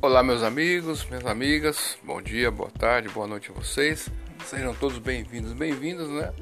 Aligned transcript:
Olá, 0.00 0.22
meus 0.22 0.44
amigos, 0.44 1.04
minhas 1.06 1.26
amigas, 1.26 1.98
bom 2.04 2.22
dia, 2.22 2.52
boa 2.52 2.70
tarde, 2.70 3.08
boa 3.08 3.26
noite 3.26 3.50
a 3.50 3.52
vocês. 3.52 4.08
Sejam 4.46 4.72
todos 4.72 4.96
bem-vindos, 5.00 5.52
bem-vindos, 5.52 6.08
né? 6.08 6.32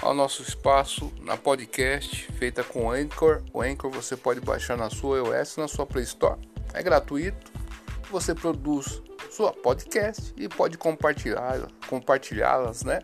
Ao 0.00 0.14
nosso 0.14 0.42
espaço 0.42 1.12
na 1.20 1.36
podcast 1.36 2.30
feita 2.34 2.62
com 2.62 2.92
Anchor. 2.92 3.42
O 3.52 3.60
Anchor 3.62 3.90
você 3.90 4.16
pode 4.16 4.40
baixar 4.40 4.76
na 4.76 4.90
sua 4.90 5.18
iOS, 5.18 5.56
na 5.56 5.66
sua 5.66 5.84
Play 5.84 6.04
Store. 6.04 6.38
É 6.72 6.84
gratuito. 6.84 7.50
Você 8.12 8.32
produz 8.32 9.02
sua 9.28 9.52
podcast 9.52 10.32
e 10.36 10.48
pode 10.48 10.78
compartilhar, 10.78 11.66
compartilhá-las, 11.88 12.84
né? 12.84 13.00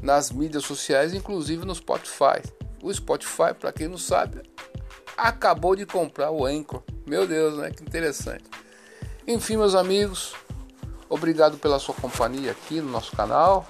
Nas 0.00 0.32
mídias 0.32 0.64
sociais, 0.64 1.12
inclusive 1.12 1.66
no 1.66 1.74
Spotify. 1.74 2.40
O 2.82 2.90
Spotify, 2.90 3.52
para 3.60 3.72
quem 3.72 3.88
não 3.88 3.98
sabe, 3.98 4.40
acabou 5.18 5.76
de 5.76 5.84
comprar 5.84 6.30
o 6.30 6.46
Anchor. 6.46 6.82
Meu 7.06 7.26
Deus, 7.26 7.58
né? 7.58 7.70
Que 7.70 7.82
interessante. 7.82 8.61
Enfim, 9.26 9.56
meus 9.56 9.76
amigos, 9.76 10.34
obrigado 11.08 11.56
pela 11.56 11.78
sua 11.78 11.94
companhia 11.94 12.50
aqui 12.50 12.80
no 12.80 12.90
nosso 12.90 13.14
canal. 13.14 13.64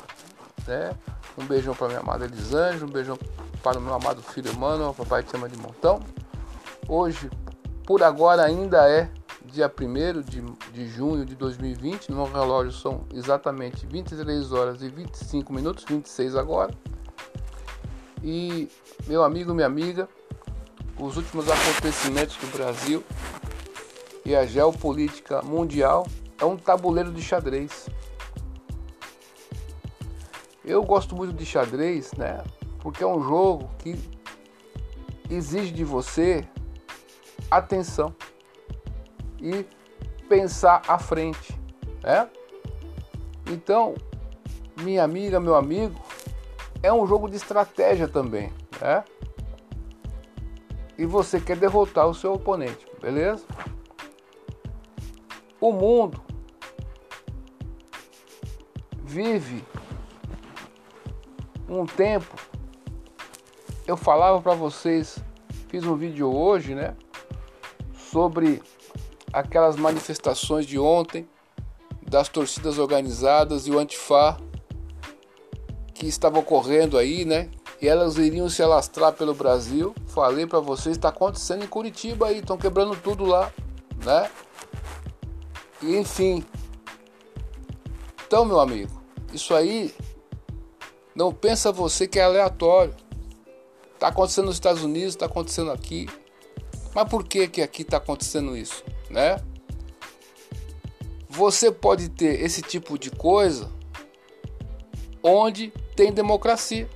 Né? 0.67 0.95
Um 1.37 1.45
beijão 1.45 1.75
para 1.75 1.89
minha 1.89 2.01
amada 2.01 2.25
Elisângela, 2.25 2.87
um 2.87 2.91
beijão 2.91 3.19
para 3.63 3.79
o 3.79 3.83
meu 3.83 3.93
amado 3.93 4.23
filho 4.23 4.51
Emmanuel, 4.51 4.95
papai 4.95 5.23
te 5.23 5.37
ama 5.37 5.51
de 5.51 5.59
montão. 5.59 6.01
Hoje, 6.89 7.31
por 7.87 8.03
agora, 8.03 8.45
ainda 8.45 8.89
é 8.89 9.11
dia 9.45 9.71
1 9.71 10.23
de, 10.23 10.41
de 10.73 10.89
junho 10.89 11.27
de 11.27 11.35
2020. 11.35 12.11
No 12.11 12.17
meu 12.17 12.33
relógio 12.33 12.73
são 12.73 13.05
exatamente 13.13 13.87
23 13.87 14.53
horas 14.53 14.81
e 14.81 14.89
25 14.89 15.53
minutos, 15.53 15.85
26 15.85 16.35
agora. 16.35 16.73
E 18.23 18.71
meu 19.07 19.23
amigo, 19.23 19.53
minha 19.53 19.67
amiga, 19.67 20.09
os 20.99 21.19
últimos 21.19 21.47
acontecimentos 21.47 22.37
do 22.37 22.47
Brasil 22.57 23.05
e 24.25 24.35
a 24.35 24.47
geopolítica 24.47 25.43
mundial 25.43 26.07
é 26.41 26.45
um 26.45 26.57
tabuleiro 26.57 27.13
de 27.13 27.23
xadrez. 27.23 27.89
Eu 30.65 30.83
gosto 30.85 31.17
muito 31.17 31.33
de 31.33 31.45
xadrez, 31.45 32.13
né? 32.13 32.43
Porque 32.81 33.03
é 33.03 33.07
um 33.07 33.23
jogo 33.23 33.69
que 33.79 33.99
exige 35.29 35.73
de 35.73 35.85
você 35.85 36.47
atenção 37.51 38.15
e 39.41 39.67
pensar 40.29 40.83
à 40.87 40.99
frente, 40.99 41.59
né? 42.03 42.29
Então, 43.51 43.95
minha 44.81 45.03
amiga, 45.03 45.41
meu 45.41 45.55
amigo, 45.55 46.01
é 46.83 46.93
um 46.93 47.07
jogo 47.07 47.29
de 47.29 47.37
estratégia 47.37 48.09
também, 48.09 48.53
né? 48.81 49.05
E 50.97 51.05
você 51.05 51.41
quer 51.41 51.57
derrotar 51.57 52.07
o 52.07 52.15
seu 52.15 52.33
oponente, 52.33 52.87
beleza? 53.01 53.45
O 55.63 55.71
mundo 55.71 56.21
vive 59.05 59.65
um 61.69 61.87
tempo. 61.87 62.35
Eu 63.87 63.97
falava 63.97 64.43
para 64.43 64.55
vocês, 64.55 65.21
fiz 65.69 65.85
um 65.85 65.95
vídeo 65.95 66.35
hoje, 66.35 66.75
né, 66.75 66.97
sobre 68.11 68.61
aquelas 69.33 69.77
manifestações 69.77 70.67
de 70.67 70.81
ontem 70.81 71.29
das 72.11 72.29
torcidas 72.29 72.77
organizadas 72.77 73.69
e 73.69 73.71
o 73.71 73.79
Antifa 73.79 74.39
que 75.95 76.07
estava 76.09 76.41
ocorrendo 76.41 76.99
aí, 76.99 77.25
né? 77.25 77.49
E 77.81 77.87
elas 77.87 78.17
iriam 78.17 78.49
se 78.49 78.65
alastrar 78.65 79.13
pelo 79.13 79.33
Brasil. 79.33 79.95
Falei 80.09 80.45
para 80.45 80.59
vocês, 80.59 80.97
está 80.97 81.11
acontecendo 81.11 81.63
em 81.63 81.69
Curitiba 81.69 82.27
aí, 82.27 82.41
estão 82.41 82.59
quebrando 82.59 82.97
tudo 82.97 83.25
lá, 83.25 83.53
né? 84.05 84.29
Enfim. 85.83 86.45
Então, 88.27 88.45
meu 88.45 88.61
amigo, 88.61 89.03
isso 89.33 89.55
aí 89.55 89.95
não 91.15 91.33
pensa 91.33 91.73
você 91.73 92.07
que 92.07 92.19
é 92.19 92.23
aleatório. 92.23 92.95
Está 93.95 94.09
acontecendo 94.09 94.47
nos 94.47 94.57
Estados 94.57 94.83
Unidos, 94.83 95.11
está 95.11 95.27
acontecendo 95.27 95.71
aqui. 95.71 96.09
Mas 96.95 97.09
por 97.09 97.25
que 97.25 97.49
que 97.49 97.63
aqui 97.63 97.83
está 97.83 97.97
acontecendo 97.97 98.57
isso, 98.57 98.85
né? 99.11 99.37
Você 101.29 101.71
pode 101.71 102.09
ter 102.09 102.41
esse 102.43 102.61
tipo 102.61 102.99
de 102.99 103.11
coisa 103.11 103.71
onde 105.23 105.73
tem 105.97 106.13
democracia. 106.13 106.89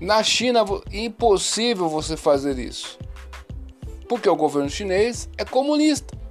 Na 0.00 0.22
China, 0.22 0.64
impossível 0.90 1.88
você 1.88 2.16
fazer 2.16 2.58
isso. 2.58 2.98
Porque 4.08 4.28
o 4.28 4.36
governo 4.36 4.68
chinês 4.68 5.28
é 5.36 5.44
comunista. 5.44 6.21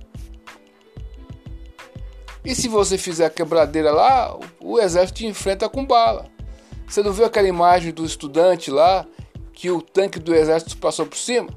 E 2.43 2.55
se 2.55 2.67
você 2.67 2.97
fizer 2.97 3.25
a 3.25 3.29
quebradeira 3.29 3.91
lá, 3.91 4.37
o 4.59 4.79
exército 4.79 5.19
te 5.19 5.27
enfrenta 5.27 5.69
com 5.69 5.85
bala. 5.85 6.25
Você 6.87 7.03
não 7.03 7.13
viu 7.13 7.25
aquela 7.25 7.47
imagem 7.47 7.93
do 7.93 8.03
estudante 8.03 8.71
lá 8.71 9.05
que 9.53 9.69
o 9.69 9.81
tanque 9.81 10.19
do 10.19 10.33
exército 10.33 10.77
passou 10.77 11.05
por 11.05 11.17
cima? 11.17 11.49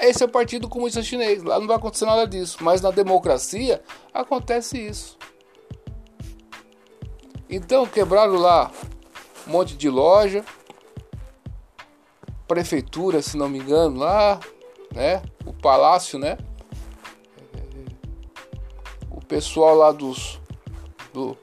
Esse 0.00 0.22
é 0.22 0.26
o 0.26 0.28
Partido 0.28 0.68
Comunista 0.68 1.02
Chinês. 1.02 1.42
Lá 1.42 1.58
não 1.60 1.66
vai 1.66 1.76
acontecer 1.76 2.06
nada 2.06 2.26
disso. 2.26 2.58
Mas 2.60 2.80
na 2.80 2.90
democracia 2.90 3.82
acontece 4.12 4.78
isso. 4.78 5.18
Então 7.48 7.86
quebraram 7.86 8.34
lá 8.34 8.70
um 9.46 9.50
monte 9.50 9.76
de 9.76 9.88
loja, 9.90 10.44
prefeitura, 12.48 13.20
se 13.20 13.36
não 13.36 13.48
me 13.48 13.58
engano, 13.58 13.98
lá, 13.98 14.40
né? 14.94 15.22
O 15.44 15.52
palácio, 15.52 16.18
né? 16.18 16.38
Pessoal 19.32 19.74
lá 19.74 19.92
dos 19.92 20.38
do, 21.10 21.34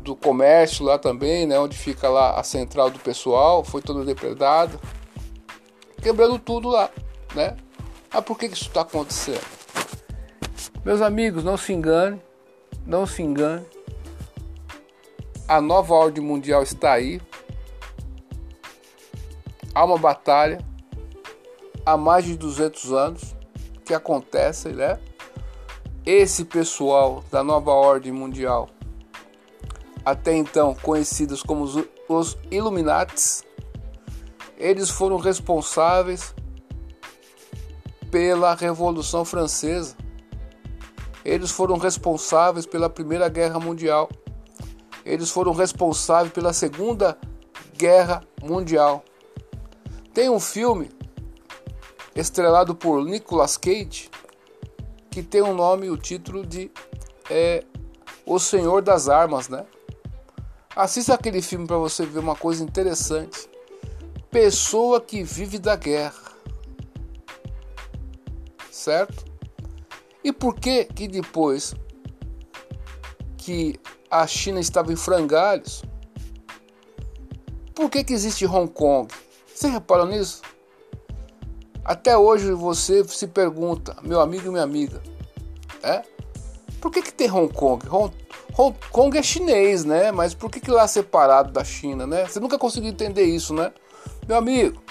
do 0.00 0.14
comércio 0.14 0.84
lá 0.84 0.98
também, 0.98 1.46
né, 1.46 1.58
onde 1.58 1.74
fica 1.74 2.06
lá 2.06 2.38
a 2.38 2.42
central 2.42 2.90
do 2.90 2.98
pessoal, 2.98 3.64
foi 3.64 3.80
toda 3.80 4.04
depredada, 4.04 4.78
quebrando 6.02 6.38
tudo 6.38 6.68
lá, 6.68 6.90
né? 7.34 7.56
Ah, 8.10 8.20
por 8.20 8.38
que, 8.38 8.46
que 8.46 8.54
isso 8.54 8.68
está 8.68 8.82
acontecendo? 8.82 9.40
Meus 10.84 11.00
amigos, 11.00 11.42
não 11.42 11.56
se 11.56 11.72
engane, 11.72 12.20
não 12.84 13.06
se 13.06 13.22
engane. 13.22 13.64
A 15.48 15.62
nova 15.62 15.94
ordem 15.94 16.22
mundial 16.22 16.62
está 16.62 16.92
aí. 16.92 17.22
Há 19.74 19.82
uma 19.82 19.96
batalha 19.96 20.58
há 21.86 21.96
mais 21.96 22.26
de 22.26 22.36
200 22.36 22.92
anos 22.92 23.34
que 23.82 23.94
acontece, 23.94 24.68
né? 24.68 24.98
Esse 26.06 26.44
pessoal 26.44 27.24
da 27.30 27.42
nova 27.42 27.70
ordem 27.70 28.12
mundial, 28.12 28.68
até 30.04 30.36
então 30.36 30.74
conhecidos 30.74 31.42
como 31.42 31.64
os 31.64 32.36
Illuminates, 32.50 33.42
eles 34.58 34.90
foram 34.90 35.16
responsáveis 35.16 36.34
pela 38.10 38.54
Revolução 38.54 39.24
Francesa. 39.24 39.96
Eles 41.24 41.50
foram 41.50 41.78
responsáveis 41.78 42.66
pela 42.66 42.90
Primeira 42.90 43.30
Guerra 43.30 43.58
Mundial. 43.58 44.10
Eles 45.06 45.30
foram 45.30 45.54
responsáveis 45.54 46.34
pela 46.34 46.52
Segunda 46.52 47.16
Guerra 47.78 48.22
Mundial. 48.42 49.02
Tem 50.12 50.28
um 50.28 50.38
filme 50.38 50.90
estrelado 52.14 52.74
por 52.74 53.02
Nicolas 53.06 53.56
Cage 53.56 54.10
que 55.14 55.22
tem 55.22 55.40
o 55.40 55.50
um 55.50 55.54
nome 55.54 55.88
o 55.88 55.96
título 55.96 56.44
de 56.44 56.72
é, 57.30 57.62
O 58.26 58.36
Senhor 58.40 58.82
das 58.82 59.08
Armas, 59.08 59.48
né? 59.48 59.64
Assista 60.74 61.14
aquele 61.14 61.40
filme 61.40 61.68
para 61.68 61.78
você 61.78 62.04
ver 62.04 62.18
uma 62.18 62.34
coisa 62.34 62.64
interessante. 62.64 63.48
Pessoa 64.28 65.00
que 65.00 65.22
vive 65.22 65.60
da 65.60 65.76
guerra. 65.76 66.20
Certo? 68.72 69.24
E 70.24 70.32
por 70.32 70.56
que 70.56 70.84
que 70.86 71.06
depois 71.06 71.76
que 73.36 73.78
a 74.10 74.26
China 74.26 74.58
estava 74.58 74.92
em 74.92 74.96
frangalhos, 74.96 75.84
por 77.72 77.88
que 77.88 78.02
que 78.02 78.12
existe 78.12 78.44
Hong 78.44 78.68
Kong? 78.68 79.14
Você 79.54 79.68
reparou 79.68 80.06
nisso? 80.06 80.42
Até 81.84 82.16
hoje 82.16 82.50
você 82.52 83.04
se 83.04 83.26
pergunta, 83.26 83.96
meu 84.02 84.20
amigo 84.20 84.46
e 84.46 84.50
minha 84.50 84.62
amiga, 84.62 85.02
é? 85.82 86.02
Por 86.80 86.90
que, 86.90 87.02
que 87.02 87.12
tem 87.12 87.30
Hong 87.30 87.52
Kong? 87.52 87.86
Hong, 87.88 88.14
Hong 88.56 88.76
Kong 88.90 89.18
é 89.18 89.22
chinês, 89.22 89.84
né? 89.84 90.10
Mas 90.10 90.32
por 90.34 90.50
que, 90.50 90.60
que 90.60 90.70
lá 90.70 90.84
é 90.84 90.86
separado 90.86 91.52
da 91.52 91.62
China, 91.62 92.06
né? 92.06 92.26
Você 92.26 92.40
nunca 92.40 92.58
conseguiu 92.58 92.90
entender 92.90 93.24
isso, 93.24 93.52
né? 93.52 93.72
Meu 94.26 94.38
amigo, 94.38 94.82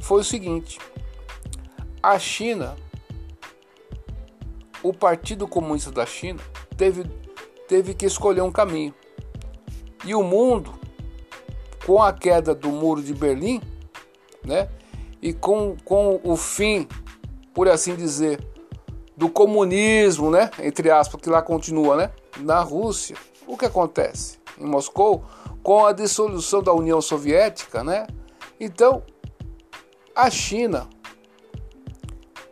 foi 0.00 0.20
o 0.20 0.24
seguinte: 0.24 0.78
a 2.02 2.18
China, 2.18 2.76
o 4.82 4.92
Partido 4.92 5.48
Comunista 5.48 5.90
da 5.90 6.04
China, 6.04 6.40
teve, 6.76 7.04
teve 7.66 7.94
que 7.94 8.04
escolher 8.04 8.42
um 8.42 8.52
caminho. 8.52 8.94
E 10.04 10.14
o 10.14 10.22
mundo, 10.22 10.74
com 11.86 12.02
a 12.02 12.12
queda 12.12 12.54
do 12.54 12.68
muro 12.68 13.02
de 13.02 13.14
Berlim, 13.14 13.62
né? 14.44 14.68
E 15.24 15.32
com, 15.32 15.74
com 15.86 16.20
o 16.22 16.36
fim 16.36 16.86
por 17.54 17.66
assim 17.66 17.96
dizer, 17.96 18.46
do 19.16 19.30
comunismo, 19.30 20.30
né? 20.30 20.50
Entre 20.62 20.90
aspas, 20.90 21.18
que 21.18 21.30
lá 21.30 21.40
continua, 21.40 21.96
né? 21.96 22.10
Na 22.40 22.60
Rússia, 22.60 23.16
o 23.46 23.56
que 23.56 23.64
acontece? 23.64 24.38
Em 24.60 24.66
Moscou, 24.66 25.24
com 25.62 25.86
a 25.86 25.92
dissolução 25.92 26.62
da 26.62 26.74
União 26.74 27.00
Soviética, 27.00 27.82
né? 27.82 28.06
Então, 28.60 29.02
a 30.14 30.28
China 30.28 30.90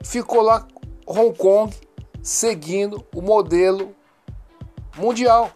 ficou 0.03 0.41
lá, 0.41 0.67
Hong 1.07 1.37
Kong, 1.37 1.77
seguindo 2.23 3.05
o 3.15 3.21
modelo 3.21 3.95
mundial, 4.97 5.51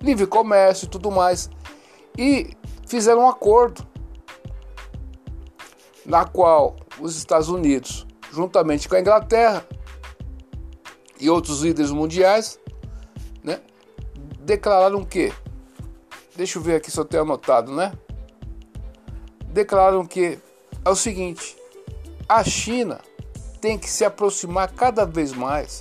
livre 0.00 0.26
comércio 0.26 0.86
e 0.86 0.88
tudo 0.88 1.10
mais. 1.10 1.50
E 2.16 2.56
fizeram 2.86 3.20
um 3.22 3.28
acordo 3.28 3.86
na 6.04 6.24
qual 6.24 6.76
os 7.00 7.16
Estados 7.16 7.48
Unidos, 7.48 8.06
juntamente 8.32 8.88
com 8.88 8.94
a 8.94 9.00
Inglaterra 9.00 9.66
e 11.18 11.30
outros 11.30 11.62
líderes 11.62 11.90
mundiais, 11.90 12.58
né, 13.42 13.60
declararam 14.40 15.04
que, 15.04 15.32
deixa 16.36 16.58
eu 16.58 16.62
ver 16.62 16.76
aqui 16.76 16.90
se 16.90 16.98
eu 16.98 17.04
tenho 17.04 17.22
anotado, 17.22 17.72
né? 17.72 17.92
Declararam 19.46 20.04
que 20.04 20.38
é 20.84 20.90
o 20.90 20.96
seguinte: 20.96 21.56
a 22.28 22.42
China 22.42 23.00
tem 23.60 23.78
que 23.78 23.88
se 23.88 24.04
aproximar 24.04 24.72
cada 24.72 25.06
vez 25.06 25.32
mais 25.32 25.80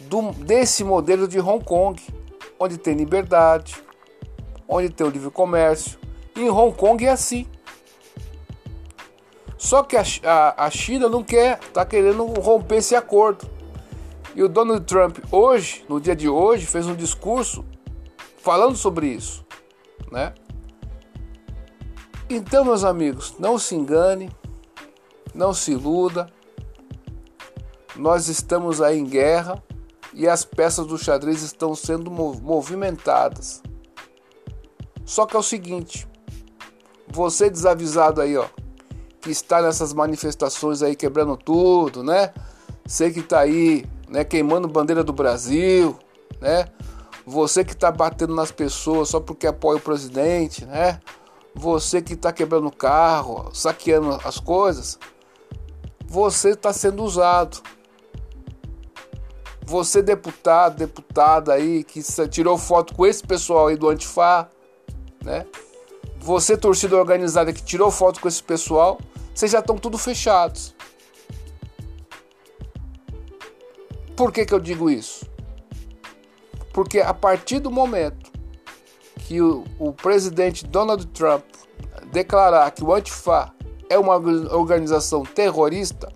do, 0.00 0.32
desse 0.32 0.82
modelo 0.82 1.28
de 1.28 1.38
Hong 1.38 1.64
Kong, 1.64 2.02
onde 2.58 2.78
tem 2.78 2.94
liberdade, 2.94 3.82
onde 4.68 4.88
tem 4.88 5.06
o 5.06 5.10
livre 5.10 5.30
comércio. 5.30 5.98
E 6.34 6.40
em 6.40 6.50
Hong 6.50 6.74
Kong 6.76 7.04
é 7.04 7.10
assim. 7.10 7.46
Só 9.60 9.82
que 9.82 9.94
a, 9.94 10.02
a, 10.24 10.64
a 10.64 10.70
China 10.70 11.06
não 11.06 11.22
quer, 11.22 11.60
está 11.60 11.84
querendo 11.84 12.24
romper 12.40 12.76
esse 12.76 12.96
acordo. 12.96 13.46
E 14.34 14.42
o 14.42 14.48
Donald 14.48 14.86
Trump 14.86 15.18
hoje, 15.30 15.84
no 15.86 16.00
dia 16.00 16.16
de 16.16 16.30
hoje, 16.30 16.64
fez 16.64 16.86
um 16.86 16.94
discurso 16.94 17.62
falando 18.38 18.74
sobre 18.74 19.08
isso, 19.08 19.44
né? 20.10 20.32
Então, 22.30 22.64
meus 22.64 22.84
amigos, 22.84 23.34
não 23.38 23.58
se 23.58 23.74
engane, 23.74 24.30
não 25.34 25.52
se 25.52 25.72
iluda. 25.72 26.32
Nós 27.94 28.28
estamos 28.28 28.80
aí 28.80 28.98
em 28.98 29.04
guerra 29.04 29.62
e 30.14 30.26
as 30.26 30.42
peças 30.42 30.86
do 30.86 30.96
xadrez 30.96 31.42
estão 31.42 31.74
sendo 31.74 32.10
movimentadas. 32.10 33.62
Só 35.04 35.26
que 35.26 35.36
é 35.36 35.38
o 35.38 35.42
seguinte, 35.42 36.08
você 37.06 37.50
desavisado 37.50 38.22
aí, 38.22 38.38
ó, 38.38 38.46
que 39.20 39.30
está 39.30 39.60
nessas 39.60 39.92
manifestações 39.92 40.82
aí 40.82 40.96
quebrando 40.96 41.36
tudo, 41.36 42.02
né? 42.02 42.32
Você 42.86 43.10
que 43.10 43.20
está 43.20 43.40
aí, 43.40 43.84
né, 44.08 44.24
queimando 44.24 44.66
bandeira 44.66 45.04
do 45.04 45.12
Brasil, 45.12 45.96
né? 46.40 46.66
Você 47.26 47.64
que 47.64 47.72
está 47.72 47.92
batendo 47.92 48.34
nas 48.34 48.50
pessoas 48.50 49.10
só 49.10 49.20
porque 49.20 49.46
apoia 49.46 49.78
o 49.78 49.80
presidente, 49.80 50.64
né? 50.64 50.98
Você 51.54 52.00
que 52.00 52.14
está 52.14 52.32
quebrando 52.32 52.70
carro, 52.70 53.50
saqueando 53.52 54.18
as 54.24 54.38
coisas, 54.40 54.98
você 56.06 56.50
está 56.50 56.72
sendo 56.72 57.04
usado. 57.04 57.62
Você 59.64 60.02
deputado, 60.02 60.78
deputada 60.78 61.52
aí 61.52 61.84
que 61.84 62.02
tirou 62.28 62.58
foto 62.58 62.94
com 62.94 63.06
esse 63.06 63.22
pessoal 63.22 63.68
aí 63.68 63.76
do 63.76 63.88
Antifa, 63.88 64.48
né? 65.22 65.46
Você 66.20 66.56
torcida 66.56 66.96
organizada 66.96 67.52
que 67.52 67.62
tirou 67.62 67.90
foto 67.90 68.20
com 68.20 68.28
esse 68.28 68.42
pessoal, 68.42 69.00
vocês 69.34 69.50
já 69.50 69.60
estão 69.60 69.76
tudo 69.76 69.96
fechados. 69.96 70.74
Por 74.14 74.30
que, 74.30 74.44
que 74.44 74.52
eu 74.52 74.60
digo 74.60 74.90
isso? 74.90 75.26
Porque 76.74 77.00
a 77.00 77.14
partir 77.14 77.58
do 77.58 77.70
momento 77.70 78.30
que 79.26 79.40
o, 79.40 79.64
o 79.78 79.92
presidente 79.94 80.66
Donald 80.66 81.06
Trump 81.06 81.44
declarar 82.12 82.70
que 82.70 82.84
o 82.84 82.92
Antifa 82.92 83.52
é 83.88 83.98
uma 83.98 84.14
organização 84.14 85.22
terrorista, 85.22 86.12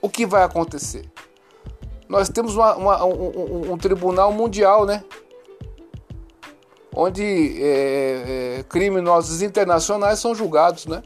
o 0.00 0.08
que 0.08 0.24
vai 0.24 0.44
acontecer? 0.44 1.10
Nós 2.08 2.28
temos 2.28 2.54
uma, 2.54 2.76
uma, 2.76 3.04
um, 3.04 3.72
um, 3.72 3.76
tribunal 3.76 4.30
mundial, 4.32 4.86
né? 4.86 5.04
Onde 6.98 7.62
é, 7.62 8.58
é, 8.58 8.62
criminosos 8.62 9.42
internacionais 9.42 10.18
são 10.18 10.34
julgados, 10.34 10.86
né? 10.86 11.02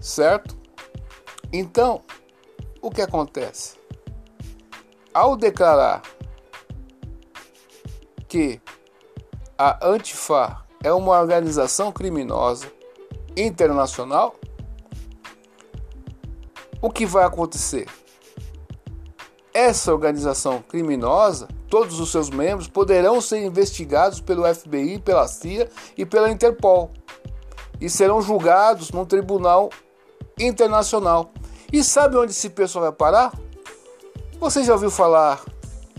Certo? 0.00 0.56
Então, 1.52 2.02
o 2.80 2.88
que 2.88 3.02
acontece? 3.02 3.76
Ao 5.12 5.36
declarar 5.36 6.02
que 8.28 8.60
a 9.58 9.86
Antifa 9.86 10.64
é 10.82 10.92
uma 10.92 11.20
organização 11.20 11.90
criminosa 11.90 12.70
internacional, 13.36 14.36
o 16.80 16.90
que 16.90 17.04
vai 17.04 17.24
acontecer? 17.24 17.88
Essa 19.52 19.92
organização 19.92 20.62
criminosa, 20.62 21.48
todos 21.72 21.98
os 21.98 22.10
seus 22.10 22.28
membros 22.28 22.68
poderão 22.68 23.18
ser 23.18 23.42
investigados 23.42 24.20
pelo 24.20 24.44
FBI, 24.54 24.98
pela 24.98 25.26
CIA 25.26 25.70
e 25.96 26.04
pela 26.04 26.30
Interpol 26.30 26.90
e 27.80 27.88
serão 27.88 28.20
julgados 28.20 28.90
num 28.90 29.06
tribunal 29.06 29.70
internacional. 30.38 31.32
E 31.72 31.82
sabe 31.82 32.18
onde 32.18 32.32
esse 32.32 32.50
pessoal 32.50 32.84
vai 32.84 32.92
parar? 32.92 33.32
Você 34.38 34.62
já 34.64 34.74
ouviu 34.74 34.90
falar 34.90 35.42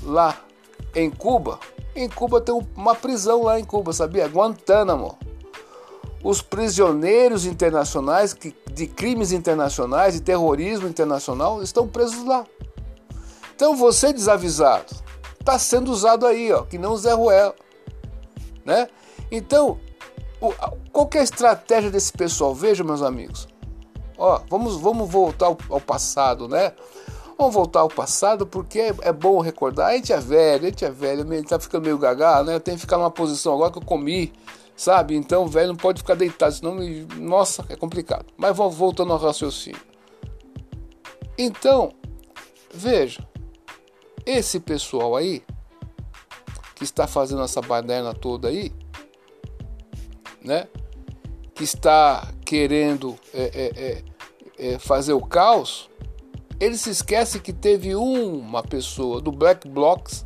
lá 0.04 0.38
em 0.94 1.10
Cuba? 1.10 1.60
Em 1.96 2.08
Cuba 2.08 2.40
tem 2.40 2.54
uma 2.76 2.94
prisão 2.94 3.42
lá 3.42 3.60
em 3.60 3.64
Cuba, 3.64 3.94
sabia? 3.94 4.28
Guantánamo. 4.28 5.18
Os 6.24 6.40
prisioneiros 6.40 7.48
internacionais 7.48 8.38
de 8.72 8.86
crimes 8.86 9.32
internacionais, 9.32 10.14
de 10.14 10.22
terrorismo 10.22 10.88
internacional, 10.88 11.64
estão 11.64 11.88
presos 11.88 12.24
lá. 12.24 12.46
Então 13.56 13.76
você 13.76 14.14
desavisado, 14.14 15.02
está 15.44 15.60
sendo 15.60 15.92
usado 15.92 16.26
aí, 16.26 16.52
ó, 16.52 16.64
que 16.64 16.78
não 16.78 16.94
o 16.94 16.98
Zé 16.98 17.12
Ruel, 17.14 17.54
né? 18.66 18.88
Então, 19.30 19.78
qual 20.92 21.10
é 21.14 21.20
a 21.20 21.24
estratégia 21.24 21.92
desse 21.92 22.14
pessoal? 22.14 22.56
Veja, 22.56 22.84
meus 22.84 23.02
amigos, 23.02 23.48
Ó, 24.18 24.40
vamos, 24.50 24.78
vamos 24.78 25.10
voltar 25.10 25.48
ao, 25.48 25.58
ao 25.70 25.82
passado, 25.82 26.48
né? 26.48 26.72
Vamos 27.38 27.54
voltar 27.54 27.82
ao 27.82 27.90
passado 27.90 28.46
porque 28.46 28.80
é, 28.80 28.96
é, 29.02 29.12
bom 29.12 29.42
recordar. 29.42 29.88
A 29.88 29.96
gente 29.96 30.14
é 30.14 30.20
velho, 30.20 30.64
a 30.64 30.70
gente 30.70 30.86
é 30.86 30.92
velho, 30.92 31.30
a 31.30 31.36
gente 31.36 31.50
tá 31.50 31.60
ficando 31.60 31.84
meio 31.84 31.98
gaga, 31.98 32.44
né? 32.44 32.56
Eu 32.56 32.60
tenho 32.60 32.78
que 32.78 32.82
ficar 32.82 32.98
numa 32.98 33.12
posição 33.12 33.54
agora 33.54 33.72
que 33.72 33.80
eu 33.80 33.86
comi, 33.86 34.32
sabe? 34.76 35.16
Então, 35.16 35.48
velho, 35.48 35.70
não 35.70 35.76
pode 35.76 36.02
ficar 36.02 36.16
deitado, 36.16 36.54
senão, 36.54 36.76
me... 36.76 37.06
nossa, 37.18 37.66
é 37.70 37.76
complicado. 37.76 38.26
Mas 38.38 38.56
voltando 38.56 39.12
ao 39.12 39.20
raciocínio. 39.20 39.82
Então, 41.38 41.92
veja, 42.74 43.28
esse 44.26 44.60
pessoal 44.60 45.16
aí 45.16 45.44
que 46.76 46.84
está 46.84 47.08
fazendo 47.08 47.44
essa 47.44 47.62
baderna 47.62 48.14
toda 48.14 48.48
aí, 48.48 48.72
né? 50.44 50.68
Que 51.56 51.64
está 51.64 52.28
querendo 52.46 53.16
é, 53.34 53.44
é, 53.44 53.72
é, 53.76 54.04
é, 54.74 54.80
fazer 54.80 55.14
o 55.14 55.22
caos, 55.22 55.90
ele 56.60 56.78
se 56.78 56.90
esquece 56.90 57.40
que 57.40 57.52
teve 57.52 57.96
uma 57.96 58.64
pessoa 58.64 59.20
do 59.20 59.32
Black 59.32 59.68
Blocs, 59.68 60.26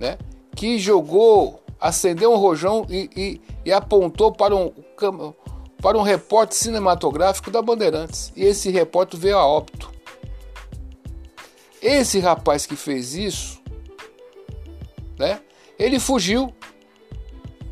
né, 0.00 0.16
que 0.54 0.78
jogou, 0.78 1.60
acendeu 1.80 2.32
um 2.32 2.36
rojão 2.36 2.86
e, 2.88 3.10
e, 3.16 3.40
e 3.64 3.72
apontou 3.72 4.32
para 4.32 4.54
um, 4.54 4.72
para 5.82 5.98
um 5.98 6.02
repórter 6.02 6.56
cinematográfico 6.56 7.50
da 7.50 7.60
Bandeirantes. 7.60 8.32
E 8.36 8.44
esse 8.44 8.70
repórter 8.70 9.18
veio 9.18 9.36
a 9.36 9.46
óbito. 9.46 9.97
Esse 11.80 12.18
rapaz 12.18 12.66
que 12.66 12.76
fez 12.76 13.14
isso, 13.14 13.60
né? 15.18 15.40
Ele 15.78 16.00
fugiu, 16.00 16.52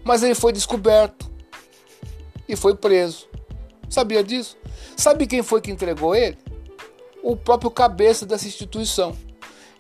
mas 0.05 0.23
ele 0.23 0.35
foi 0.35 0.53
descoberto 0.53 1.31
e 2.49 2.55
foi 2.55 2.75
preso. 2.77 3.29
Sabia 3.89 4.23
disso? 4.23 4.57
Sabe 4.97 5.27
quem 5.27 5.43
foi 5.43 5.61
que 5.61 5.71
entregou 5.71 6.15
ele? 6.15 6.39
O 7.23 7.37
próprio 7.37 7.71
cabeça 7.71 8.25
dessa 8.25 8.47
instituição. 8.47 9.17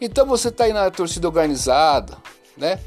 Então 0.00 0.26
você 0.26 0.48
está 0.48 0.64
aí 0.64 0.72
na 0.72 0.90
torcida 0.90 1.28
organizada, 1.28 2.16
né? 2.56 2.80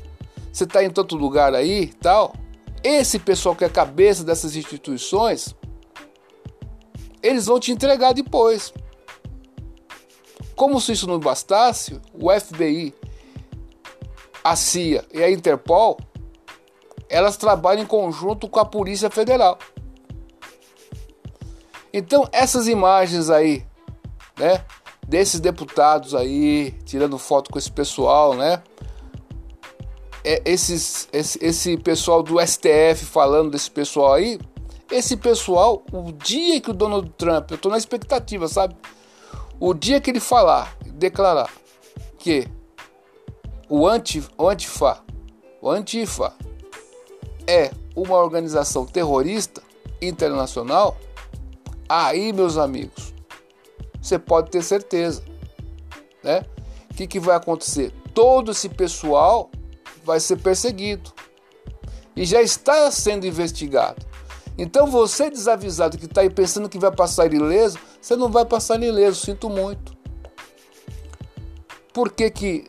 Você 0.51 0.65
está 0.65 0.83
em 0.83 0.89
todo 0.89 1.15
lugar 1.15 1.55
aí, 1.55 1.87
tal. 2.01 2.35
Esse 2.83 3.19
pessoal 3.19 3.55
que 3.55 3.63
é 3.63 3.69
cabeça 3.69 4.23
dessas 4.23 4.55
instituições, 4.55 5.55
eles 7.21 7.45
vão 7.45 7.59
te 7.59 7.71
entregar 7.71 8.13
depois. 8.13 8.73
Como 10.59 10.81
se 10.81 10.91
isso 10.91 11.07
não 11.07 11.17
bastasse, 11.17 12.01
o 12.13 12.29
FBI, 12.37 12.93
a 14.43 14.57
CIA 14.57 15.05
e 15.13 15.23
a 15.23 15.31
Interpol 15.31 15.97
elas 17.07 17.37
trabalham 17.37 17.83
em 17.83 17.85
conjunto 17.85 18.45
com 18.49 18.59
a 18.59 18.65
Polícia 18.65 19.09
Federal. 19.09 19.57
Então, 21.93 22.27
essas 22.33 22.67
imagens 22.67 23.29
aí, 23.29 23.65
né? 24.37 24.65
Desses 25.07 25.39
deputados 25.39 26.13
aí, 26.13 26.71
tirando 26.83 27.17
foto 27.17 27.49
com 27.49 27.57
esse 27.57 27.71
pessoal, 27.71 28.33
né? 28.33 28.61
É, 30.25 30.41
esses, 30.43 31.07
esse, 31.13 31.39
esse 31.41 31.77
pessoal 31.77 32.21
do 32.21 32.37
STF 32.45 33.05
falando 33.05 33.51
desse 33.51 33.71
pessoal 33.71 34.15
aí, 34.15 34.37
esse 34.91 35.15
pessoal, 35.15 35.81
o 35.89 36.11
dia 36.11 36.59
que 36.59 36.69
o 36.69 36.73
Donald 36.73 37.09
Trump, 37.11 37.49
eu 37.49 37.57
tô 37.57 37.69
na 37.69 37.77
expectativa, 37.77 38.49
sabe? 38.49 38.75
O 39.59 39.73
dia 39.73 39.99
que 39.99 40.09
ele 40.09 40.21
falar, 40.21 40.77
declarar 40.85 41.51
que 42.17 42.47
o, 43.67 43.85
anti, 43.85 44.23
o 44.37 44.47
Antifa, 44.47 45.03
o 45.61 45.69
Antifa 45.69 46.33
é 47.45 47.69
uma 47.93 48.15
organização 48.15 48.85
terrorista 48.85 49.61
internacional, 50.01 50.97
aí, 51.89 52.31
meus 52.31 52.57
amigos, 52.57 53.13
você 54.01 54.17
pode 54.17 54.49
ter 54.49 54.63
certeza, 54.63 55.23
né? 56.23 56.45
O 56.89 56.93
que, 56.93 57.05
que 57.05 57.19
vai 57.19 57.35
acontecer? 57.35 57.91
Todo 58.13 58.51
esse 58.51 58.69
pessoal 58.69 59.51
vai 60.05 60.21
ser 60.21 60.37
perseguido 60.37 61.11
e 62.15 62.25
já 62.25 62.41
está 62.41 62.89
sendo 62.91 63.27
investigado. 63.27 64.05
Então 64.57 64.87
você 64.87 65.29
desavisado 65.29 65.97
que 65.97 66.05
está 66.05 66.21
aí 66.21 66.29
pensando 66.29 66.69
que 66.69 66.77
vai 66.77 66.91
passar 66.91 67.33
ileso, 67.33 67.77
você 68.01 68.15
não 68.15 68.29
vai 68.29 68.45
passar 68.45 68.81
ileso, 68.81 69.25
sinto 69.25 69.49
muito. 69.49 69.97
Por 71.93 72.11
que 72.11 72.29
que, 72.29 72.67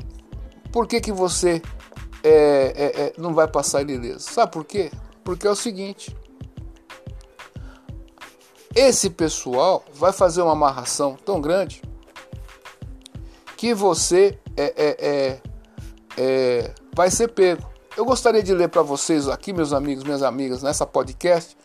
por 0.73 0.87
que, 0.87 1.01
que 1.01 1.13
você 1.13 1.63
é, 2.23 2.31
é, 2.31 3.03
é, 3.03 3.13
não 3.17 3.35
vai 3.35 3.47
passar 3.47 3.89
ileso? 3.89 4.21
Sabe 4.21 4.53
por 4.53 4.65
quê? 4.65 4.91
Porque 5.23 5.47
é 5.47 5.51
o 5.51 5.55
seguinte, 5.55 6.17
esse 8.75 9.11
pessoal 9.11 9.85
vai 9.95 10.13
fazer 10.13 10.43
uma 10.43 10.53
amarração 10.53 11.17
tão 11.25 11.41
grande 11.41 11.83
que 13.57 13.75
você 13.75 14.39
é, 14.57 14.75
é, 14.77 14.97
é, 14.99 15.41
é 16.17 16.75
vai 16.95 17.11
ser 17.11 17.29
pego. 17.29 17.69
Eu 17.97 18.05
gostaria 18.05 18.43
de 18.43 18.55
ler 18.55 18.69
para 18.69 18.83
vocês 18.83 19.29
aqui, 19.29 19.53
meus 19.53 19.73
amigos, 19.73 20.05
minhas 20.05 20.23
amigas, 20.23 20.63
nessa 20.63 20.87
podcast, 20.87 21.57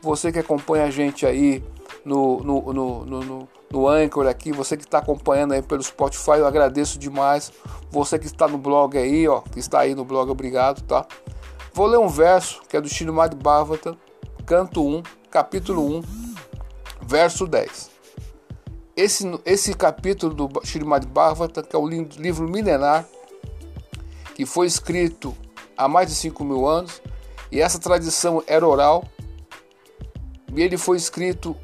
você 0.00 0.30
que 0.30 0.38
acompanha 0.38 0.84
a 0.84 0.90
gente 0.90 1.26
aí 1.26 1.64
no, 2.04 2.38
no, 2.40 2.72
no, 2.72 3.04
no, 3.04 3.48
no 3.70 3.88
Anchor 3.88 4.26
aqui, 4.26 4.52
você 4.52 4.76
que 4.76 4.84
está 4.84 4.98
acompanhando 4.98 5.52
aí 5.52 5.62
pelo 5.62 5.82
Spotify, 5.82 6.38
eu 6.38 6.46
agradeço 6.46 6.98
demais. 6.98 7.52
Você 7.90 8.18
que 8.18 8.26
está 8.26 8.48
no 8.48 8.58
blog 8.58 8.96
aí, 8.96 9.28
ó, 9.28 9.40
que 9.40 9.58
está 9.58 9.80
aí 9.80 9.94
no 9.94 10.04
blog, 10.04 10.30
obrigado, 10.30 10.82
tá? 10.82 11.06
Vou 11.72 11.86
ler 11.86 11.98
um 11.98 12.08
verso 12.08 12.62
que 12.68 12.76
é 12.76 12.80
do 12.80 12.88
Shirimad 12.88 13.34
Bhavata, 13.36 13.96
canto 14.44 14.84
1, 14.84 15.02
capítulo 15.30 15.98
1, 15.98 16.02
verso 17.02 17.46
10. 17.46 17.90
Esse, 18.96 19.40
esse 19.44 19.74
capítulo 19.74 20.34
do 20.34 20.60
Shirimad 20.64 21.06
Bhavata, 21.06 21.62
que 21.62 21.74
é 21.74 21.78
o 21.78 21.86
livro 21.86 22.48
milenar, 22.48 23.06
que 24.34 24.44
foi 24.44 24.66
escrito 24.66 25.34
há 25.76 25.86
mais 25.86 26.08
de 26.08 26.14
5 26.14 26.44
mil 26.44 26.66
anos, 26.66 27.00
e 27.52 27.60
essa 27.60 27.78
tradição 27.78 28.42
era 28.46 28.66
oral, 28.66 29.04
e 30.54 30.60
ele 30.60 30.76
foi 30.76 30.96
escrito 30.96 31.56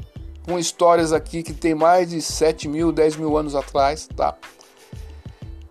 com 0.46 0.58
histórias 0.58 1.12
aqui 1.12 1.42
que 1.42 1.52
tem 1.52 1.74
mais 1.74 2.10
de 2.10 2.22
7 2.22 2.68
mil, 2.68 2.92
10 2.92 3.16
mil 3.16 3.36
anos 3.36 3.54
atrás, 3.54 4.08
tá? 4.16 4.34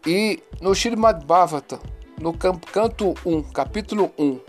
E 0.06 0.44
no 0.62 0.76
Shirimad 0.76 1.26
Bhavata, 1.26 1.80
no 2.22 2.34
canto 2.34 3.16
1, 3.26 3.44
capítulo 3.44 4.12
1, 4.20 4.40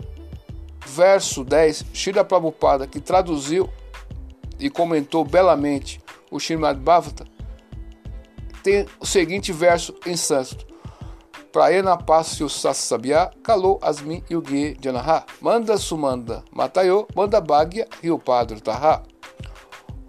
verso 0.85 1.43
10, 1.43 1.85
Shira 1.93 2.23
Prabhupada, 2.23 2.85
que 2.85 2.99
traduziu 2.99 3.69
e 4.59 4.69
comentou 4.69 5.23
belamente 5.23 6.01
o 6.29 6.39
Shirimad 6.39 6.77
Bhavata, 6.77 7.25
tem 8.61 8.85
o 8.99 9.05
seguinte 9.05 9.53
verso 9.53 9.95
em 10.05 10.17
sânscrito. 10.17 10.67
Prayana 11.51 11.97
Pasyo 11.97 12.49
Sasabhya 12.49 13.31
Kalou 13.41 13.79
Asmi 13.81 14.23
Yugi 14.29 14.77
Janaha 14.79 15.25
Manda 15.41 15.77
Sumanda 15.77 16.43
Matayo 16.51 17.07
Manda 17.15 17.39
Bhagya 17.39 17.87
Rio 18.01 18.19
Padro 18.19 18.59
Taha 18.59 19.01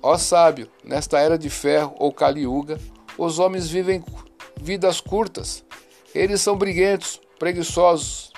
Ó 0.02 0.16
sábio, 0.16 0.70
nesta 0.84 1.18
era 1.18 1.36
de 1.36 1.50
ferro 1.50 1.94
ou 1.98 2.12
Kali 2.12 2.42
Yuga, 2.42 2.78
os 3.16 3.38
homens 3.38 3.68
vivem 3.68 4.04
vidas 4.60 5.00
curtas. 5.00 5.64
Eles 6.14 6.40
são 6.40 6.56
briguentos, 6.56 7.20
preguiçosos, 7.38 8.32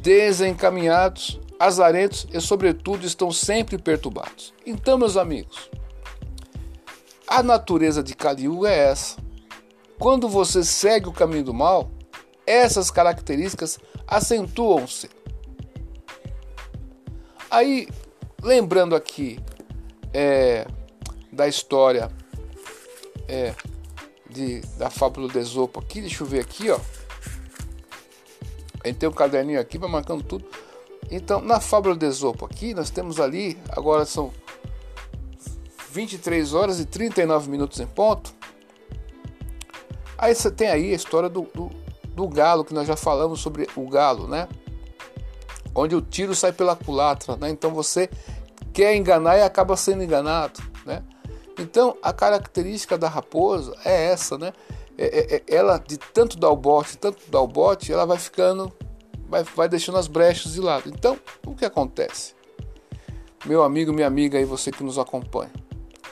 desencaminhados, 0.00 1.40
azarentos 1.58 2.26
e, 2.32 2.40
sobretudo, 2.40 3.06
estão 3.06 3.30
sempre 3.30 3.76
perturbados. 3.76 4.54
Então, 4.64 4.98
meus 4.98 5.16
amigos, 5.16 5.70
a 7.26 7.42
natureza 7.42 8.02
de 8.02 8.14
Kali 8.14 8.44
Yuga 8.44 8.68
é 8.68 8.90
essa. 8.90 9.16
Quando 9.98 10.28
você 10.28 10.64
segue 10.64 11.08
o 11.08 11.12
caminho 11.12 11.44
do 11.44 11.54
mal, 11.54 11.90
essas 12.46 12.90
características 12.90 13.78
acentuam-se. 14.06 15.08
Aí, 17.50 17.88
lembrando 18.42 18.96
aqui 18.96 19.38
é, 20.12 20.66
da 21.32 21.48
história 21.48 22.10
é, 23.28 23.54
de, 24.28 24.60
da 24.78 24.90
fábula 24.90 25.28
do 25.28 25.38
Esopo 25.38 25.80
aqui, 25.80 26.00
deixa 26.00 26.22
eu 26.22 26.26
ver 26.26 26.40
aqui, 26.40 26.70
ó. 26.70 26.78
A 28.84 28.88
gente 28.88 28.98
tem 28.98 29.08
um 29.08 29.12
caderninho 29.12 29.60
aqui, 29.60 29.78
vai 29.78 29.88
marcando 29.88 30.22
tudo. 30.22 30.44
Então, 31.10 31.40
na 31.40 31.60
fábula 31.60 31.94
do 31.94 32.04
Esopo 32.04 32.44
aqui, 32.44 32.74
nós 32.74 32.90
temos 32.90 33.20
ali, 33.20 33.58
agora 33.70 34.04
são 34.04 34.32
23 35.90 36.54
horas 36.54 36.80
e 36.80 36.86
39 36.86 37.50
minutos 37.50 37.78
em 37.80 37.86
ponto. 37.86 38.34
Aí 40.18 40.34
você 40.34 40.50
tem 40.50 40.68
aí 40.68 40.92
a 40.92 40.96
história 40.96 41.28
do, 41.28 41.42
do 41.54 41.70
do 42.14 42.28
galo, 42.28 42.64
que 42.64 42.74
nós 42.74 42.86
já 42.86 42.96
falamos 42.96 43.40
sobre 43.40 43.68
o 43.76 43.88
galo, 43.88 44.28
né? 44.28 44.48
Onde 45.74 45.96
o 45.96 46.02
tiro 46.02 46.34
sai 46.34 46.52
pela 46.52 46.76
culatra, 46.76 47.36
né? 47.36 47.50
Então 47.50 47.72
você 47.72 48.08
quer 48.72 48.94
enganar 48.96 49.38
e 49.38 49.42
acaba 49.42 49.76
sendo 49.76 50.02
enganado, 50.02 50.60
né? 50.84 51.02
Então 51.58 51.96
a 52.02 52.12
característica 52.12 52.96
da 52.96 53.08
raposa 53.08 53.76
é 53.84 54.06
essa, 54.06 54.38
né? 54.38 54.52
É, 54.96 55.04
é, 55.06 55.36
é, 55.36 55.42
ela 55.46 55.78
de 55.78 55.98
tanto 55.98 56.36
dar 56.38 56.50
o 56.50 56.56
bote, 56.56 56.98
tanto 56.98 57.18
dar 57.30 57.40
o 57.40 57.46
bote, 57.46 57.92
ela 57.92 58.04
vai 58.04 58.18
ficando, 58.18 58.72
vai, 59.28 59.42
vai 59.42 59.68
deixando 59.68 59.98
as 59.98 60.06
brechas 60.06 60.52
de 60.52 60.60
lado. 60.60 60.88
Então 60.88 61.18
o 61.46 61.54
que 61.54 61.64
acontece? 61.64 62.34
Meu 63.44 63.62
amigo, 63.62 63.92
minha 63.92 64.06
amiga 64.06 64.38
aí, 64.38 64.44
você 64.44 64.70
que 64.70 64.84
nos 64.84 64.98
acompanha. 64.98 65.50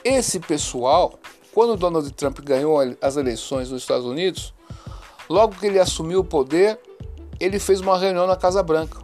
Esse 0.03 0.39
pessoal, 0.39 1.13
quando 1.53 1.77
Donald 1.77 2.11
Trump 2.13 2.39
ganhou 2.39 2.77
as 3.01 3.15
eleições 3.15 3.69
nos 3.69 3.81
Estados 3.81 4.05
Unidos, 4.05 4.53
Logo 5.31 5.55
que 5.55 5.65
ele 5.65 5.79
assumiu 5.79 6.19
o 6.19 6.25
poder, 6.25 6.77
ele 7.39 7.57
fez 7.57 7.79
uma 7.79 7.97
reunião 7.97 8.27
na 8.27 8.35
Casa 8.35 8.61
Branca. 8.61 8.99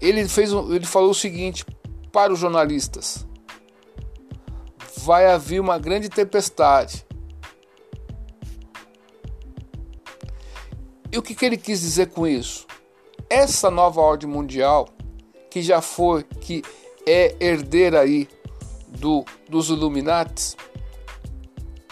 Ele, 0.00 0.26
fez, 0.28 0.52
ele 0.52 0.86
falou 0.86 1.10
o 1.10 1.14
seguinte 1.14 1.64
para 2.12 2.32
os 2.32 2.38
jornalistas: 2.38 3.26
vai 4.98 5.26
haver 5.26 5.60
uma 5.60 5.78
grande 5.78 6.08
tempestade. 6.08 7.06
E 11.12 11.18
o 11.18 11.22
que, 11.22 11.34
que 11.34 11.44
ele 11.44 11.56
quis 11.56 11.80
dizer 11.80 12.10
com 12.10 12.26
isso? 12.26 12.66
Essa 13.28 13.70
nova 13.70 14.00
ordem 14.00 14.28
mundial, 14.28 14.88
que 15.50 15.60
já 15.60 15.80
foi, 15.80 16.22
que 16.22 16.62
é 17.06 17.34
herdeira 17.40 18.00
aí 18.00 18.28
do, 18.86 19.24
dos 19.48 19.70
Illuminates, 19.70 20.56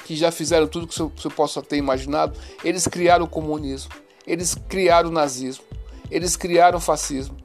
que 0.04 0.14
já 0.16 0.30
fizeram 0.30 0.66
tudo 0.66 0.86
que 0.86 0.94
você 0.96 1.28
possa 1.28 1.60
ter 1.60 1.76
imaginado, 1.76 2.38
eles 2.62 2.86
criaram 2.86 3.24
o 3.24 3.28
comunismo, 3.28 3.90
eles 4.26 4.54
criaram 4.54 5.10
o 5.10 5.12
nazismo, 5.12 5.64
eles 6.10 6.36
criaram 6.36 6.78
o 6.78 6.80
fascismo. 6.80 7.36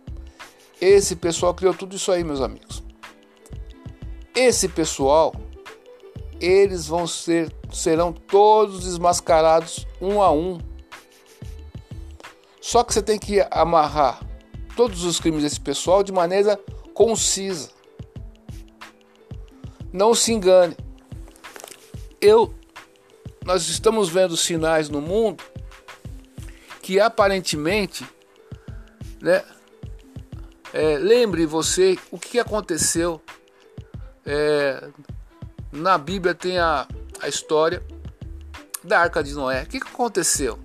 Esse 0.83 1.15
pessoal 1.15 1.53
criou 1.53 1.73
tudo 1.73 1.95
isso 1.95 2.11
aí, 2.11 2.23
meus 2.23 2.41
amigos. 2.41 2.83
Esse 4.35 4.67
pessoal, 4.67 5.33
eles 6.41 6.87
vão 6.87 7.07
ser, 7.07 7.53
serão 7.71 8.11
todos 8.11 8.83
desmascarados 8.83 9.87
um 10.01 10.21
a 10.21 10.31
um. 10.31 10.59
Só 12.59 12.83
que 12.83 12.93
você 12.93 13.01
tem 13.01 13.17
que 13.17 13.39
amarrar 13.51 14.25
todos 14.75 15.03
os 15.03 15.19
crimes 15.19 15.43
desse 15.43 15.61
pessoal 15.61 16.03
de 16.03 16.11
maneira 16.11 16.59
concisa. 16.93 17.69
Não 19.91 20.13
se 20.13 20.33
engane 20.33 20.75
eu 22.23 22.53
nós 23.45 23.67
estamos 23.67 24.07
vendo 24.09 24.37
sinais 24.37 24.87
no 24.87 25.01
mundo 25.01 25.43
que 26.81 26.99
aparentemente, 26.99 28.05
né? 29.21 29.43
É, 30.73 30.97
lembre 30.97 31.45
você 31.45 31.97
o 32.09 32.17
que 32.17 32.39
aconteceu. 32.39 33.21
É, 34.25 34.89
na 35.71 35.97
Bíblia 35.99 36.33
tem 36.33 36.57
a, 36.57 36.87
a 37.21 37.27
história 37.27 37.83
da 38.83 38.99
Arca 38.99 39.23
de 39.23 39.33
Noé. 39.33 39.61
O 39.63 39.67
que, 39.67 39.77
aconteceu? 39.77 40.59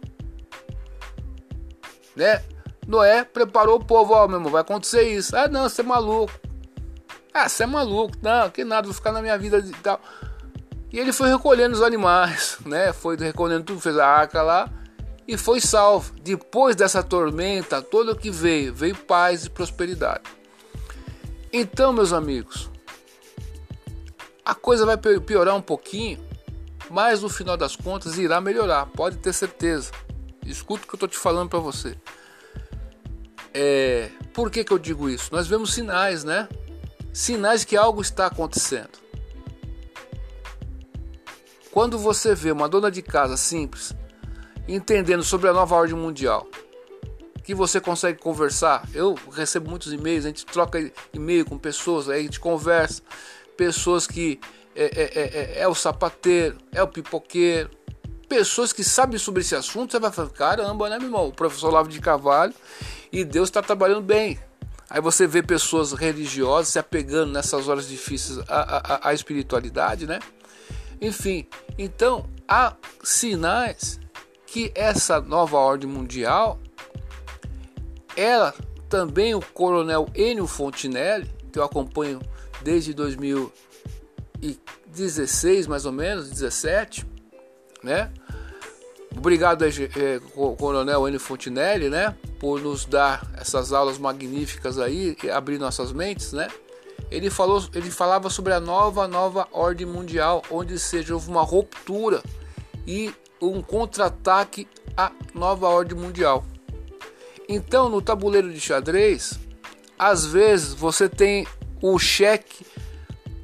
Né? 2.17 2.43
Noé 2.87 3.23
preparou 3.23 3.77
o 3.77 3.85
povo, 3.85 4.15
ó, 4.15 4.27
meu 4.27 4.39
irmão, 4.39 4.51
vai 4.51 4.63
acontecer 4.63 5.03
isso. 5.03 5.37
Ah, 5.37 5.47
não, 5.47 5.69
você 5.69 5.83
é 5.83 5.85
maluco. 5.85 6.33
Ah, 7.35 7.47
você 7.47 7.65
é 7.65 7.67
maluco, 7.67 8.17
não, 8.23 8.49
que 8.49 8.65
nada, 8.65 8.87
vou 8.87 8.95
ficar 8.95 9.13
na 9.13 9.21
minha 9.21 9.37
vida 9.37 9.59
e 9.59 9.71
tal. 9.83 10.01
E 10.91 10.99
ele 10.99 11.13
foi 11.13 11.29
recolhendo 11.29 11.75
os 11.75 11.83
animais, 11.83 12.57
né? 12.65 12.95
Foi 12.95 13.15
recolhendo 13.17 13.65
tudo, 13.65 13.81
fez 13.81 13.99
a 13.99 14.07
arca 14.07 14.41
lá 14.41 14.73
e 15.29 15.37
foi 15.37 15.61
salvo. 15.61 16.15
Depois 16.23 16.75
dessa 16.75 17.03
tormenta, 17.03 17.83
todo 17.83 18.13
o 18.13 18.17
que 18.17 18.31
veio, 18.31 18.75
veio 18.75 18.97
paz 18.97 19.45
e 19.45 19.51
prosperidade. 19.51 20.25
Então, 21.53 21.93
meus 21.93 22.15
amigos, 22.15 22.71
a 24.43 24.55
coisa 24.55 24.87
vai 24.87 24.97
piorar 24.97 25.55
um 25.55 25.61
pouquinho, 25.61 26.19
mas 26.91 27.21
no 27.21 27.29
final 27.29 27.59
das 27.59 27.77
contas 27.77 28.17
irá 28.17 28.41
melhorar, 28.41 28.87
pode 28.87 29.19
ter 29.19 29.35
certeza. 29.35 29.93
Escuta 30.47 30.85
o 30.85 30.87
que 30.87 30.95
eu 30.95 30.97
estou 30.97 31.09
te 31.09 31.19
falando 31.19 31.51
para 31.51 31.59
você. 31.59 31.95
É, 33.53 34.11
por 34.33 34.51
que, 34.51 34.65
que 34.65 34.73
eu 34.73 34.79
digo 34.79 35.11
isso? 35.11 35.29
Nós 35.31 35.47
vemos 35.47 35.75
sinais, 35.75 36.25
né? 36.25 36.49
Sinais 37.13 37.65
que 37.65 37.77
algo 37.77 38.01
está 38.01 38.27
acontecendo. 38.27 38.99
Quando 41.71 41.99
você 41.99 42.35
vê 42.35 42.51
uma 42.51 42.69
dona 42.69 42.91
de 42.91 43.03
casa 43.03 43.37
simples 43.37 43.95
entendendo 44.69 45.23
sobre 45.23 45.49
a 45.49 45.53
nova 45.53 45.75
ordem 45.75 45.97
mundial, 45.97 46.47
que 47.43 47.55
você 47.55 47.81
consegue 47.81 48.19
conversar, 48.21 48.87
eu 48.93 49.15
recebo 49.33 49.71
muitos 49.71 49.93
e-mails, 49.93 50.27
a 50.27 50.29
gente 50.29 50.45
troca 50.45 50.93
e-mail 51.15 51.47
com 51.47 51.57
pessoas, 51.57 52.09
aí 52.09 52.21
a 52.21 52.23
gente 52.23 52.39
conversa, 52.39 53.03
pessoas 53.57 54.07
que 54.07 54.39
é, 54.77 54.85
é, 54.85 55.59
é, 55.59 55.63
é, 55.63 55.69
o 55.69 55.75
sapateiro, 55.75 56.59
é 56.71 56.83
o 56.83 56.87
pipoqueiro, 56.87 57.71
pessoas 58.29 58.73
que 58.73 58.85
sabem 58.85 59.19
sobre 59.19 59.41
esse 59.41 59.57
assunto, 59.57 59.93
você 59.93 59.99
vai 59.99 60.13
falar, 60.13 60.29
caramba, 60.29 60.91
né, 60.91 60.99
meu 60.99 61.09
irmão? 61.09 61.29
O 61.29 61.33
professor 61.33 61.73
Lavo 61.73 61.89
de 61.89 62.01
Carvalho 62.01 62.55
e 63.11 63.25
Deus 63.25 63.49
está 63.49 63.63
trabalhando 63.63 64.03
bem. 64.03 64.39
Aí 64.91 65.01
você 65.01 65.27
vê 65.27 65.43
pessoas 65.43 65.93
religiosas 65.93 66.69
se 66.69 66.79
apegando 66.79 67.33
nessas 67.33 67.69
horas 67.69 67.89
difíceis 67.89 68.39
à, 68.49 68.97
à, 68.97 69.09
à 69.09 69.15
espiritualidade, 69.15 70.07
né? 70.07 70.19
Enfim, 71.01 71.47
então 71.79 72.29
há 72.47 72.75
sinais 73.03 73.99
que 74.51 74.73
essa 74.75 75.21
nova 75.21 75.59
ordem 75.59 75.87
mundial, 75.89 76.59
ela 78.17 78.53
também 78.89 79.33
o 79.35 79.41
coronel 79.41 80.09
Enio 80.15 80.47
Fontinelli, 80.47 81.31
que 81.53 81.59
eu 81.59 81.65
acompanho 81.65 82.23
desde 82.63 82.95
2016 82.95 85.67
mais 85.67 85.85
ou 85.85 85.93
menos, 85.93 86.31
17, 86.31 87.07
né? 87.83 88.11
Obrigado, 89.15 89.65
é, 89.65 89.69
Coronel 90.57 91.07
Enio 91.07 91.21
Fontinelli, 91.21 91.91
né? 91.91 92.17
Por 92.41 92.59
nos 92.61 92.87
dar 92.87 93.31
essas 93.39 93.71
aulas 93.73 93.99
magníficas 93.99 94.79
aí, 94.79 95.15
abrir 95.31 95.59
nossas 95.59 95.93
mentes, 95.93 96.33
né? 96.33 96.49
Ele, 97.11 97.29
falou, 97.29 97.63
ele 97.75 97.91
falava 97.91 98.31
sobre 98.31 98.55
a 98.55 98.61
nova, 98.61 99.07
nova 99.07 99.47
ordem 99.53 99.87
mundial, 99.87 100.43
onde 100.51 100.79
seja 100.79 101.13
houve 101.13 101.29
uma 101.29 101.43
ruptura 101.43 102.23
e 102.87 103.13
um 103.41 103.63
contra-ataque 103.63 104.67
à 104.97 105.13
nova 105.35 105.69
ordem 105.69 105.97
mundial. 105.97 106.45
Então, 107.49 107.89
no 107.89 108.03
tabuleiro 108.03 108.53
de 108.53 108.61
xadrez, 108.61 109.39
às 109.99 110.27
vezes 110.27 110.75
você 110.75 111.09
tem 111.09 111.47
o 111.81 111.99
cheque, 111.99 112.67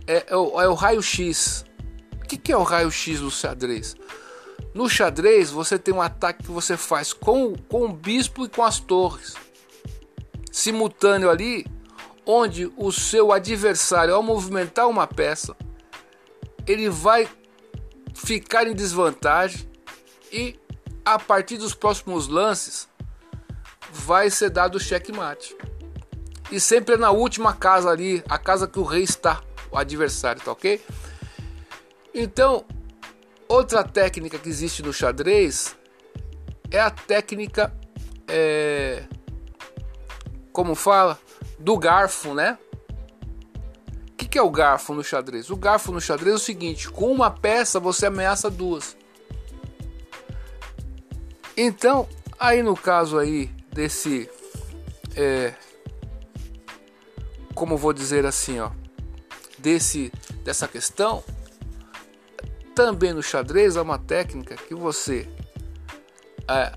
é, 0.06 0.24
é 0.28 0.36
o, 0.36 0.60
é 0.60 0.68
o 0.68 0.74
raio-x. 0.74 1.64
O 2.22 2.26
que, 2.26 2.36
que 2.36 2.52
é 2.52 2.56
o 2.56 2.62
raio-x 2.62 3.20
do 3.20 3.30
xadrez? 3.30 3.96
No 4.74 4.88
xadrez, 4.88 5.50
você 5.50 5.78
tem 5.78 5.94
um 5.94 6.02
ataque 6.02 6.44
que 6.44 6.50
você 6.50 6.76
faz 6.76 7.12
com, 7.12 7.54
com 7.68 7.84
o 7.84 7.92
bispo 7.92 8.44
e 8.44 8.48
com 8.48 8.62
as 8.62 8.78
torres. 8.78 9.34
Simultâneo 10.50 11.30
ali, 11.30 11.66
onde 12.26 12.70
o 12.76 12.90
seu 12.90 13.32
adversário, 13.32 14.14
ao 14.14 14.22
movimentar 14.22 14.88
uma 14.88 15.06
peça, 15.06 15.56
ele 16.66 16.88
vai 16.88 17.28
ficar 18.14 18.66
em 18.66 18.74
desvantagem 18.74 19.68
e 20.34 20.58
a 21.04 21.16
partir 21.16 21.56
dos 21.58 21.74
próximos 21.74 22.26
lances 22.26 22.88
vai 23.92 24.28
ser 24.28 24.50
dado 24.50 24.74
o 24.74 24.80
checkmate. 24.80 25.56
E 26.50 26.58
sempre 26.58 26.96
é 26.96 26.98
na 26.98 27.12
última 27.12 27.52
casa 27.54 27.88
ali, 27.88 28.22
a 28.28 28.36
casa 28.36 28.66
que 28.66 28.80
o 28.80 28.82
rei 28.82 29.04
está, 29.04 29.40
o 29.70 29.78
adversário, 29.78 30.42
tá 30.42 30.50
ok? 30.50 30.84
Então, 32.12 32.64
outra 33.48 33.84
técnica 33.84 34.36
que 34.36 34.48
existe 34.48 34.82
no 34.82 34.92
xadrez 34.92 35.76
é 36.68 36.80
a 36.80 36.90
técnica, 36.90 37.72
é, 38.26 39.04
como 40.52 40.74
fala, 40.74 41.16
do 41.60 41.78
garfo, 41.78 42.34
né? 42.34 42.58
O 44.10 44.16
que, 44.16 44.26
que 44.26 44.38
é 44.38 44.42
o 44.42 44.50
garfo 44.50 44.94
no 44.94 45.04
xadrez? 45.04 45.48
O 45.48 45.56
garfo 45.56 45.92
no 45.92 46.00
xadrez 46.00 46.32
é 46.32 46.36
o 46.36 46.40
seguinte: 46.40 46.90
com 46.90 47.12
uma 47.12 47.30
peça 47.30 47.78
você 47.78 48.06
ameaça 48.06 48.50
duas. 48.50 48.96
Então, 51.56 52.08
aí 52.38 52.62
no 52.62 52.76
caso 52.76 53.18
aí 53.18 53.50
desse, 53.72 54.28
é, 55.16 55.54
como 57.54 57.76
vou 57.76 57.92
dizer 57.92 58.26
assim, 58.26 58.60
ó, 58.60 58.70
desse 59.58 60.12
dessa 60.42 60.68
questão, 60.68 61.24
também 62.74 63.12
no 63.12 63.22
xadrez 63.22 63.76
há 63.76 63.82
uma 63.82 63.98
técnica 63.98 64.56
que 64.56 64.74
você 64.74 65.28
é, 66.48 66.72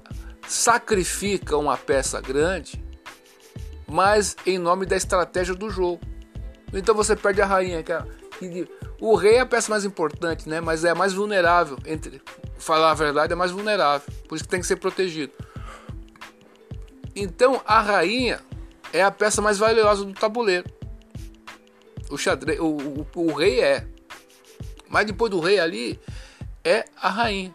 sacrifica 0.48 1.58
uma 1.58 1.78
peça 1.78 2.22
grande 2.22 2.88
mas 3.88 4.36
em 4.46 4.60
nome 4.60 4.86
da 4.86 4.98
estratégia 4.98 5.56
do 5.56 5.70
jogo. 5.70 6.02
Então 6.74 6.94
você 6.94 7.16
perde 7.16 7.42
a 7.42 7.46
rainha, 7.46 7.82
que, 7.82 7.94
é, 7.94 8.04
o 9.00 9.16
rei 9.16 9.36
é 9.36 9.40
a 9.42 9.46
peça 9.46 9.70
mais 9.70 9.86
importante, 9.86 10.48
né? 10.48 10.62
Mas 10.62 10.84
é 10.84 10.90
a 10.90 10.96
mais 10.96 11.14
vulnerável. 11.14 11.78
Entre 11.86 12.22
falar 12.58 12.92
a 12.92 12.94
verdade, 12.94 13.34
é 13.34 13.36
mais 13.36 13.52
vulnerável. 13.52 14.08
Por 14.28 14.36
isso 14.36 14.44
que 14.44 14.50
tem 14.50 14.60
que 14.60 14.68
ser 14.68 14.78
protegido. 14.78 15.34
Então 17.16 17.62
a 17.66 17.82
rainha 17.82 18.40
é 18.94 19.04
a 19.04 19.12
peça 19.12 19.42
mais 19.42 19.58
valiosa 19.58 20.06
do 20.06 20.14
tabuleiro. 20.14 20.70
O 22.10 22.18
xadrez, 22.18 22.60
o, 22.60 22.66
o, 22.66 23.08
o 23.16 23.34
rei 23.34 23.60
é. 23.60 23.88
Mas 24.88 25.06
depois 25.06 25.30
do 25.30 25.40
rei 25.40 25.60
ali 25.60 26.00
é 26.64 26.86
a 27.02 27.10
rainha. 27.10 27.54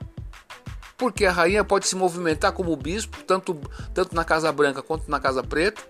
Porque 0.97 1.25
a 1.25 1.33
rainha 1.33 1.65
pode 1.65 1.87
se 1.89 1.97
movimentar 1.97 2.53
como 2.53 2.73
o 2.73 2.77
bispo, 2.77 3.23
tanto, 3.25 3.55
tanto 3.95 4.15
na 4.15 4.25
Casa 4.25 4.53
Branca 4.53 4.83
quanto 4.83 5.11
na 5.11 5.19
Casa 5.19 5.43
Preta 5.43 5.83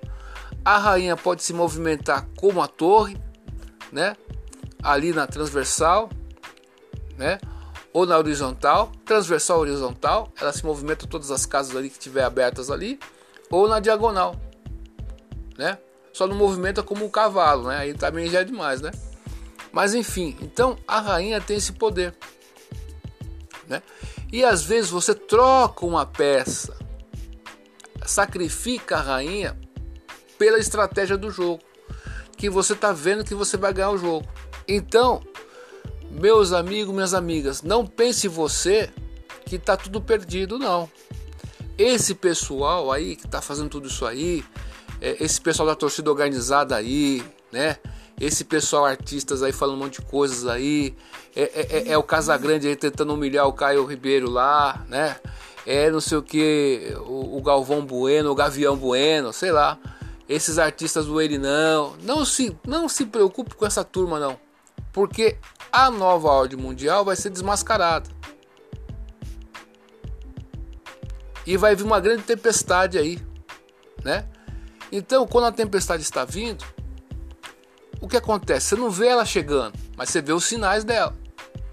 a 0.64 0.78
rainha 0.78 1.16
pode 1.16 1.42
se 1.42 1.52
movimentar 1.52 2.26
como 2.36 2.62
a 2.62 2.68
torre, 2.68 3.16
né? 3.90 4.16
Ali 4.82 5.12
na 5.12 5.26
transversal, 5.26 6.10
né? 7.16 7.38
Ou 7.92 8.06
na 8.06 8.16
horizontal, 8.18 8.90
transversal 9.04 9.60
horizontal, 9.60 10.32
ela 10.40 10.52
se 10.52 10.64
movimenta 10.64 11.06
todas 11.06 11.30
as 11.30 11.44
casas 11.44 11.76
ali 11.76 11.90
que 11.90 11.98
tiver 11.98 12.24
abertas 12.24 12.70
ali, 12.70 12.98
ou 13.50 13.68
na 13.68 13.80
diagonal, 13.80 14.34
né? 15.58 15.78
Só 16.12 16.26
não 16.26 16.34
movimenta 16.34 16.82
como 16.82 17.04
o 17.04 17.10
cavalo, 17.10 17.68
né? 17.68 17.78
Aí 17.78 17.94
também 17.94 18.28
já 18.28 18.40
é 18.40 18.44
demais, 18.44 18.80
né? 18.80 18.90
Mas 19.70 19.94
enfim, 19.94 20.36
então 20.40 20.76
a 20.86 21.00
rainha 21.00 21.40
tem 21.40 21.56
esse 21.56 21.72
poder, 21.72 22.14
né? 23.68 23.82
E 24.32 24.44
às 24.44 24.62
vezes 24.62 24.90
você 24.90 25.14
troca 25.14 25.84
uma 25.84 26.06
peça, 26.06 26.76
sacrifica 28.04 28.96
a 28.96 29.02
rainha 29.02 29.58
pela 30.38 30.58
estratégia 30.58 31.16
do 31.16 31.30
jogo, 31.30 31.62
que 32.36 32.50
você 32.50 32.72
está 32.72 32.92
vendo 32.92 33.24
que 33.24 33.34
você 33.34 33.56
vai 33.56 33.72
ganhar 33.72 33.90
o 33.90 33.98
jogo. 33.98 34.26
Então, 34.66 35.22
meus 36.10 36.52
amigos, 36.52 36.94
minhas 36.94 37.14
amigas, 37.14 37.62
não 37.62 37.86
pense 37.86 38.28
você 38.28 38.90
que 39.44 39.56
está 39.56 39.76
tudo 39.76 40.00
perdido, 40.00 40.58
não. 40.58 40.88
Esse 41.76 42.14
pessoal 42.14 42.92
aí 42.92 43.16
que 43.16 43.26
está 43.26 43.40
fazendo 43.40 43.70
tudo 43.70 43.88
isso 43.88 44.06
aí, 44.06 44.44
é, 45.00 45.16
esse 45.20 45.40
pessoal 45.40 45.66
da 45.66 45.74
torcida 45.74 46.10
organizada 46.10 46.76
aí, 46.76 47.22
né? 47.50 47.76
Esse 48.20 48.44
pessoal 48.44 48.84
artistas 48.84 49.42
aí 49.42 49.52
falando 49.52 49.76
um 49.76 49.84
monte 49.84 50.00
de 50.00 50.06
coisas 50.06 50.46
aí, 50.46 50.94
é, 51.34 51.42
é, 51.42 51.66
é, 51.70 51.88
é 51.92 51.98
o 51.98 52.02
Casagrande 52.02 52.68
aí 52.68 52.76
tentando 52.76 53.12
humilhar 53.12 53.48
o 53.48 53.52
Caio 53.52 53.84
Ribeiro 53.84 54.30
lá, 54.30 54.84
né? 54.88 55.16
É 55.66 55.90
não 55.90 56.00
sei 56.00 56.18
o 56.18 56.22
que, 56.22 56.94
o, 57.06 57.38
o 57.38 57.42
Galvão 57.42 57.84
Bueno, 57.84 58.30
o 58.30 58.34
Gavião 58.34 58.76
Bueno, 58.76 59.32
sei 59.32 59.50
lá 59.50 59.78
esses 60.28 60.58
artistas 60.58 61.06
do 61.06 61.20
ele 61.20 61.38
não, 61.38 61.94
não 62.02 62.24
se, 62.24 62.56
não 62.66 62.88
se 62.88 63.04
preocupe 63.04 63.54
com 63.54 63.66
essa 63.66 63.84
turma 63.84 64.18
não, 64.18 64.38
porque 64.92 65.36
a 65.70 65.90
nova 65.90 66.28
ordem 66.28 66.58
mundial 66.58 67.04
vai 67.04 67.16
ser 67.16 67.30
desmascarada. 67.30 68.10
E 71.46 71.56
vai 71.56 71.74
vir 71.74 71.84
uma 71.84 71.98
grande 71.98 72.22
tempestade 72.22 72.98
aí, 72.98 73.18
né? 74.04 74.26
Então, 74.92 75.26
quando 75.26 75.46
a 75.46 75.52
tempestade 75.52 76.02
está 76.02 76.24
vindo, 76.24 76.64
o 78.00 78.06
que 78.06 78.16
acontece? 78.16 78.66
Você 78.68 78.76
não 78.76 78.90
vê 78.90 79.08
ela 79.08 79.24
chegando, 79.24 79.76
mas 79.96 80.10
você 80.10 80.20
vê 80.20 80.32
os 80.32 80.44
sinais 80.44 80.84
dela. 80.84 81.16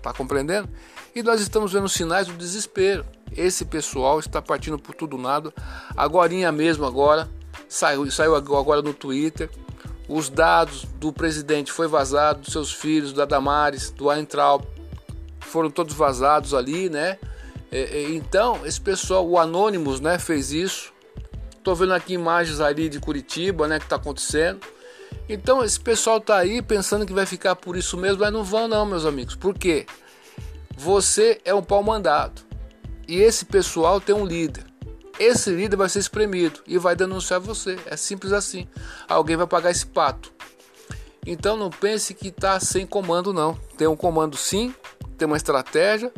Tá 0.02 0.14
compreendendo? 0.14 0.70
E 1.14 1.22
nós 1.22 1.42
estamos 1.42 1.74
vendo 1.74 1.90
sinais 1.90 2.28
do 2.28 2.34
desespero. 2.34 3.06
Esse 3.36 3.66
pessoal 3.66 4.20
está 4.20 4.42
partindo 4.42 4.80
por 4.80 4.96
tudo 4.96 5.18
nada. 5.18 5.54
Agora 5.96 6.52
mesmo 6.52 6.86
agora, 6.86 7.30
Saiu, 7.68 8.10
saiu 8.10 8.36
agora 8.36 8.82
no 8.82 8.96
Twitter 8.96 9.48
os 10.10 10.28
dados 10.28 10.86
do 11.00 11.14
presidente 11.14 11.72
foi 11.72 11.88
vazado, 11.88 12.42
dos 12.42 12.52
seus 12.52 12.74
filhos, 12.74 13.14
da 13.14 13.24
Damares, 13.24 13.92
do 13.92 14.08
Weintraub, 14.08 14.66
foram 15.40 15.70
todos 15.70 15.94
vazados 15.94 16.54
ali, 16.54 16.90
né? 16.90 17.18
Então, 18.12 18.66
esse 18.66 18.82
pessoal, 18.82 19.28
o 19.28 19.38
Anonymous, 19.38 20.00
né, 20.00 20.18
fez 20.18 20.52
isso. 20.52 20.92
Tô 21.64 21.76
vendo 21.76 21.94
aqui 21.94 22.14
imagens 22.14 22.60
ali 22.60 22.90
de 22.90 23.00
Curitiba, 23.00 23.68
né, 23.68 23.80
que 23.80 23.88
tá 23.88 23.98
acontecendo. 23.98 24.60
Então, 25.28 25.64
esse 25.64 25.80
pessoal 25.80 26.20
tá 26.20 26.38
aí 26.38 26.62
pensando 26.62 27.06
que 27.06 27.14
vai 27.14 27.28
ficar 27.28 27.56
por 27.56 27.78
isso 27.78 27.96
mesmo, 27.96 28.20
mas 28.22 28.34
não 28.34 28.44
vão 28.44 28.68
não, 28.68 28.86
meus 28.86 29.06
amigos. 29.06 29.36
Por 29.36 29.54
quê? 29.54 29.86
Você 30.76 31.40
é 31.46 31.54
um 31.54 31.62
pau 31.62 31.84
mandado. 31.84 32.42
E 33.08 33.18
esse 33.18 33.46
pessoal 33.46 34.02
tem 34.02 34.16
um 34.16 34.26
líder. 34.26 34.66
Esse 35.20 35.50
líder 35.52 35.76
vai 35.76 35.90
ser 35.90 36.00
espremido 36.00 36.62
e 36.66 36.78
vai 36.78 36.96
denunciar 36.96 37.40
você. 37.42 37.78
É 37.86 37.98
simples 37.98 38.32
assim. 38.32 38.68
Alguém 39.08 39.36
vai 39.36 39.46
pagar 39.46 39.70
esse 39.70 39.86
pato. 39.86 40.32
Então 41.26 41.58
não 41.58 41.70
pense 41.70 42.14
que 42.14 42.30
está 42.30 42.60
sem 42.60 42.88
comando, 42.88 43.34
não. 43.34 43.54
Tem 43.78 43.88
um 43.88 43.96
comando 43.96 44.38
sim, 44.38 44.74
tem 45.18 45.26
uma 45.26 45.38
estratégia. 45.38 46.12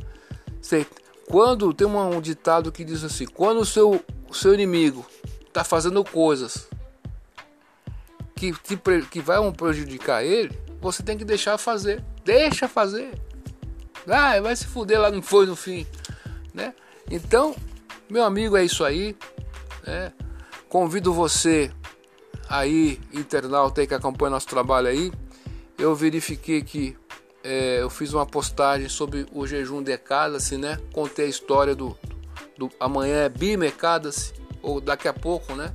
Quando 1.28 1.74
tem 1.74 1.88
um 1.88 2.22
ditado 2.22 2.72
que 2.72 2.84
diz 2.84 3.04
assim: 3.04 3.26
quando 3.26 3.62
o 3.62 3.66
seu, 3.66 4.04
o 4.30 4.34
seu 4.34 4.54
inimigo 4.54 5.06
está 5.48 5.64
fazendo 5.64 6.04
coisas 6.04 6.68
que, 8.36 8.54
que, 8.54 8.78
que 9.10 9.20
vão 9.20 9.52
prejudicar 9.52 10.24
ele, 10.24 10.58
você 10.80 11.02
tem 11.04 11.18
que 11.18 11.26
deixar 11.26 11.58
fazer. 11.58 12.04
Deixa 12.24 12.68
fazer. 12.68 13.20
Ah, 14.08 14.40
vai 14.42 14.56
se 14.56 14.66
fuder 14.66 15.00
lá, 15.00 15.12
não 15.12 15.22
foi 15.22 15.46
no 15.46 15.56
fim. 15.56 15.86
Né? 16.54 16.74
Então, 17.10 17.56
meu 18.12 18.26
amigo, 18.26 18.58
é 18.58 18.66
isso 18.66 18.84
aí. 18.84 19.16
Né? 19.88 20.12
Convido 20.68 21.14
você 21.14 21.72
aí, 22.50 23.00
internauta 23.14 23.88
que 23.88 23.94
acompanha 23.94 24.32
nosso 24.32 24.48
trabalho 24.48 24.90
aí. 24.90 25.12
Eu 25.78 25.96
verifiquei 25.96 26.62
que 26.62 26.98
é, 27.42 27.82
eu 27.82 27.90
fiz 27.90 28.14
uma 28.14 28.26
postagem 28.26 28.90
sobre 28.90 29.26
o 29.32 29.48
jejum 29.48 29.82
de 29.82 29.94
Ekadasi, 29.94 30.58
né? 30.58 30.78
Contei 30.92 31.26
a 31.26 31.30
história 31.30 31.74
do, 31.74 31.98
do 32.58 32.70
amanhã 32.80 33.24
é 33.24 33.30
Bimekadasi, 33.30 34.34
ou 34.62 34.82
daqui 34.82 35.08
a 35.08 35.14
pouco, 35.14 35.56
né? 35.56 35.74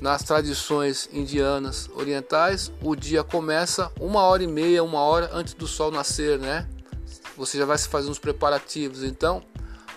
Nas 0.00 0.22
tradições 0.22 1.10
indianas 1.12 1.90
orientais, 1.94 2.72
o 2.80 2.94
dia 2.94 3.24
começa 3.24 3.90
uma 4.00 4.22
hora 4.22 4.44
e 4.44 4.46
meia, 4.46 4.84
uma 4.84 5.00
hora 5.00 5.28
antes 5.32 5.52
do 5.52 5.66
sol 5.66 5.90
nascer, 5.90 6.38
né? 6.38 6.68
Você 7.36 7.58
já 7.58 7.66
vai 7.66 7.76
se 7.76 7.88
fazer 7.88 8.08
uns 8.08 8.20
preparativos. 8.20 9.02
Então, 9.02 9.42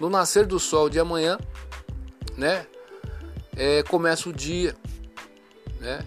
no 0.01 0.09
nascer 0.09 0.47
do 0.47 0.59
sol 0.59 0.89
de 0.89 0.99
amanhã, 0.99 1.37
né? 2.35 2.65
É, 3.55 3.83
começa 3.83 4.27
o 4.27 4.33
dia, 4.33 4.75
né? 5.79 6.03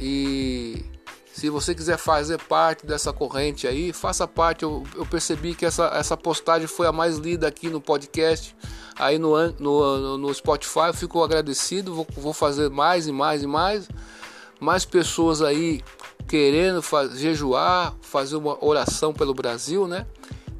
E 0.00 0.82
se 1.30 1.50
você 1.50 1.74
quiser 1.74 1.98
fazer 1.98 2.38
parte 2.38 2.86
dessa 2.86 3.12
corrente 3.12 3.66
aí, 3.66 3.92
faça 3.92 4.26
parte. 4.26 4.62
Eu, 4.62 4.82
eu, 4.94 5.04
percebi 5.04 5.54
que 5.54 5.66
essa, 5.66 5.88
essa 5.88 6.16
postagem 6.16 6.66
foi 6.66 6.86
a 6.86 6.92
mais 6.92 7.18
lida 7.18 7.46
aqui 7.46 7.68
no 7.68 7.82
podcast, 7.82 8.56
aí 8.98 9.18
no, 9.18 9.36
no, 9.52 10.16
no 10.16 10.32
Spotify. 10.34 10.94
Fico 10.94 11.22
agradecido. 11.22 11.94
Vou, 11.94 12.06
vou 12.16 12.32
fazer 12.32 12.70
mais 12.70 13.06
e 13.06 13.12
mais 13.12 13.42
e 13.42 13.46
mais. 13.46 13.88
Mais 14.58 14.86
pessoas 14.86 15.42
aí 15.42 15.84
querendo 16.26 16.80
faz, 16.80 17.18
jejuar, 17.18 17.94
fazer 18.00 18.36
uma 18.36 18.56
oração 18.64 19.12
pelo 19.12 19.34
Brasil, 19.34 19.86
né? 19.86 20.06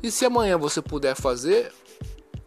E 0.02 0.10
se 0.10 0.26
amanhã 0.26 0.58
você 0.58 0.82
puder 0.82 1.16
fazer, 1.16 1.72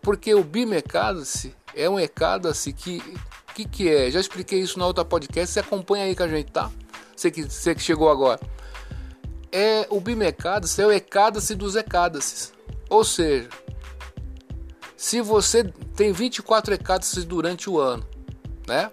porque 0.01 0.33
o 0.33 0.43
Bimecada-se 0.43 1.55
é 1.75 1.89
um 1.89 1.99
ecada-se 1.99 2.73
que 2.73 3.01
que 3.53 3.65
que 3.65 3.89
é? 3.89 4.09
Já 4.09 4.19
expliquei 4.19 4.59
isso 4.59 4.79
na 4.79 4.85
outra 4.85 5.03
podcast, 5.03 5.53
você 5.53 5.59
acompanha 5.59 6.05
aí 6.05 6.15
com 6.15 6.23
a 6.23 6.27
gente, 6.27 6.51
tá? 6.51 6.71
Você 7.15 7.29
que, 7.29 7.43
você 7.43 7.75
que 7.75 7.81
chegou 7.81 8.09
agora. 8.09 8.39
É 9.51 9.85
o 9.89 9.99
bimecádace, 9.99 10.81
é 10.81 10.87
o 10.87 10.91
ecádace 10.91 11.53
dos 11.55 11.75
ecádaces. 11.75 12.53
Ou 12.89 13.03
seja, 13.03 13.49
se 14.95 15.21
você 15.21 15.65
tem 15.95 16.13
24 16.13 16.73
ecádaces 16.73 17.25
durante 17.25 17.69
o 17.69 17.77
ano, 17.77 18.05
né? 18.67 18.89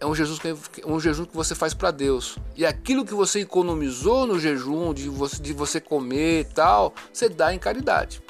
É 0.00 0.06
um 0.06 0.14
jejum, 0.14 0.36
que, 0.36 0.86
um 0.86 0.98
jejum 0.98 1.26
que 1.26 1.36
você 1.36 1.54
faz 1.54 1.74
para 1.74 1.90
Deus. 1.90 2.38
E 2.56 2.64
aquilo 2.64 3.04
que 3.04 3.12
você 3.14 3.40
economizou 3.40 4.26
no 4.26 4.40
jejum, 4.40 4.94
de 4.94 5.08
você, 5.08 5.40
de 5.40 5.52
você 5.52 5.78
comer 5.78 6.40
e 6.40 6.44
tal, 6.44 6.94
você 7.12 7.28
dá 7.28 7.54
em 7.54 7.58
caridade. 7.58 8.22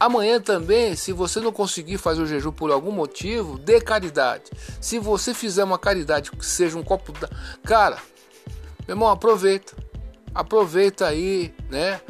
Amanhã 0.00 0.40
também, 0.40 0.96
se 0.96 1.12
você 1.12 1.40
não 1.40 1.52
conseguir 1.52 1.98
fazer 1.98 2.22
o 2.22 2.26
jejum 2.26 2.50
por 2.50 2.70
algum 2.70 2.90
motivo, 2.90 3.58
dê 3.58 3.82
caridade. 3.82 4.44
Se 4.80 4.98
você 4.98 5.34
fizer 5.34 5.62
uma 5.62 5.78
caridade 5.78 6.30
que 6.30 6.46
seja 6.46 6.78
um 6.78 6.82
copo 6.82 7.12
da. 7.12 7.28
Cara, 7.62 7.98
meu 8.88 8.94
irmão, 8.94 9.10
aproveita. 9.10 9.76
Aproveita 10.34 11.06
aí, 11.06 11.52
né? 11.68 12.00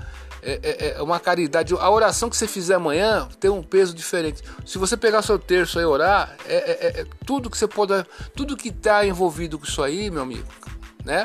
É, 0.41 0.61
é, 0.63 0.89
é, 0.97 1.03
uma 1.03 1.19
caridade. 1.19 1.75
A 1.75 1.91
oração 1.91 2.31
que 2.31 2.37
você 2.37 2.47
fizer 2.47 2.75
amanhã 2.75 3.29
tem 3.41 3.51
um 3.51 3.63
peso 3.63 3.93
diferente. 3.93 4.41
Se 4.65 4.79
você 4.79 4.97
pegar 4.97 5.23
seu 5.23 5.37
terço 5.37 5.81
e 5.81 5.85
orar, 5.85 6.37
é, 6.47 6.55
é, 6.55 7.01
é, 7.01 7.07
tudo 7.27 7.51
que 7.51 7.59
você 7.59 7.67
pode. 7.67 8.07
Tudo 8.37 8.57
que 8.57 8.69
está 8.69 9.05
envolvido 9.05 9.59
com 9.59 9.65
isso 9.65 9.83
aí, 9.83 10.13
meu 10.13 10.23
amigo, 10.23 10.47
né? 11.05 11.25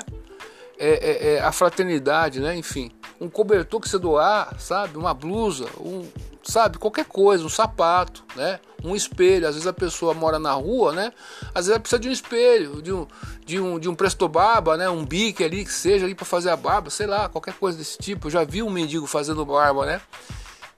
É, 0.80 1.40
a 1.42 1.52
fraternidade, 1.52 2.40
né? 2.40 2.58
Enfim, 2.58 2.92
um 3.20 3.30
cobertor 3.30 3.80
que 3.80 3.90
você 3.90 3.98
doar, 3.98 4.60
sabe? 4.60 4.98
Uma 4.98 5.14
blusa, 5.14 5.66
um, 5.80 6.06
sabe? 6.44 6.78
Qualquer 6.78 7.06
coisa, 7.06 7.44
um 7.44 7.50
sapato, 7.50 8.24
né? 8.36 8.60
Um 8.84 8.96
espelho. 8.96 9.48
Às 9.48 9.56
vezes 9.56 9.68
a 9.68 9.74
pessoa 9.74 10.14
mora 10.14 10.38
na 10.38 10.54
rua, 10.54 10.94
né? 10.94 11.12
Às 11.48 11.66
vezes 11.66 11.70
ela 11.72 11.80
precisa 11.80 12.00
de 12.00 12.10
um 12.10 12.12
espelho, 12.12 12.82
de 12.82 12.94
um, 12.94 13.08
de 13.46 13.60
um, 13.60 13.80
de 13.80 13.90
um 13.90 13.96
presto 13.96 14.28
barba, 14.28 14.78
né? 14.78 14.90
Um 14.90 15.06
bique 15.06 15.44
ali 15.44 15.66
que 15.66 15.74
seja 15.74 16.06
ali 16.06 16.16
para 16.16 16.26
fazer 16.26 16.50
a 16.50 16.58
barba, 16.58 16.90
sei 16.90 17.08
lá, 17.08 17.30
qualquer 17.30 17.54
coisa 17.56 17.78
desse 17.78 17.98
tipo. 17.98 18.28
Eu 18.28 18.32
já 18.32 18.44
vi 18.44 18.62
um 18.62 18.70
mendigo 18.70 19.08
fazendo 19.08 19.46
barba, 19.46 19.86
né? 19.86 20.02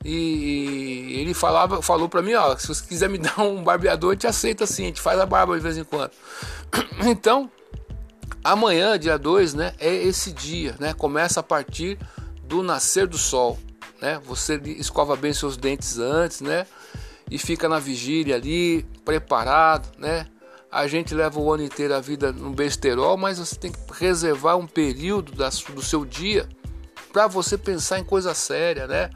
E 0.03 1.19
ele 1.19 1.33
falava, 1.33 1.81
falou 1.81 2.07
para 2.07 2.21
mim, 2.21 2.33
ó, 2.33 2.55
se 2.55 2.67
você 2.67 2.85
quiser 2.85 3.09
me 3.09 3.17
dar 3.19 3.39
um 3.41 3.63
barbeador, 3.63 4.13
eu 4.13 4.17
te 4.17 4.27
aceita 4.27 4.63
assim, 4.63 4.83
a 4.83 4.87
gente 4.87 5.01
faz 5.01 5.19
a 5.19 5.25
barba 5.25 5.55
de 5.55 5.61
vez 5.61 5.77
em 5.77 5.83
quando. 5.83 6.11
Então, 7.05 7.49
amanhã, 8.43 8.97
dia 8.97 9.17
2, 9.17 9.53
né, 9.53 9.73
é 9.79 9.93
esse 9.93 10.31
dia, 10.31 10.75
né? 10.79 10.93
Começa 10.93 11.39
a 11.39 11.43
partir 11.43 11.97
do 12.47 12.63
nascer 12.63 13.07
do 13.07 13.17
sol 13.17 13.59
né? 14.01 14.21
Você 14.25 14.55
escova 14.65 15.15
bem 15.15 15.33
seus 15.33 15.57
dentes 15.57 15.97
antes, 15.97 16.41
né? 16.41 16.65
E 17.29 17.37
fica 17.37 17.67
na 17.67 17.79
vigília 17.79 18.35
ali, 18.35 18.83
preparado, 19.03 19.89
né? 19.97 20.27
A 20.71 20.87
gente 20.87 21.15
leva 21.15 21.39
o 21.39 21.51
ano 21.51 21.63
inteiro 21.63 21.95
a 21.95 21.99
vida 21.99 22.31
no 22.31 22.51
besterol, 22.51 23.17
mas 23.17 23.39
você 23.39 23.55
tem 23.55 23.71
que 23.71 23.79
reservar 23.93 24.57
um 24.57 24.67
período 24.67 25.31
do 25.31 25.81
seu 25.81 26.05
dia 26.05 26.47
para 27.11 27.25
você 27.27 27.57
pensar 27.57 27.99
em 27.99 28.03
coisa 28.03 28.33
séria, 28.33 28.85
né? 28.85 29.09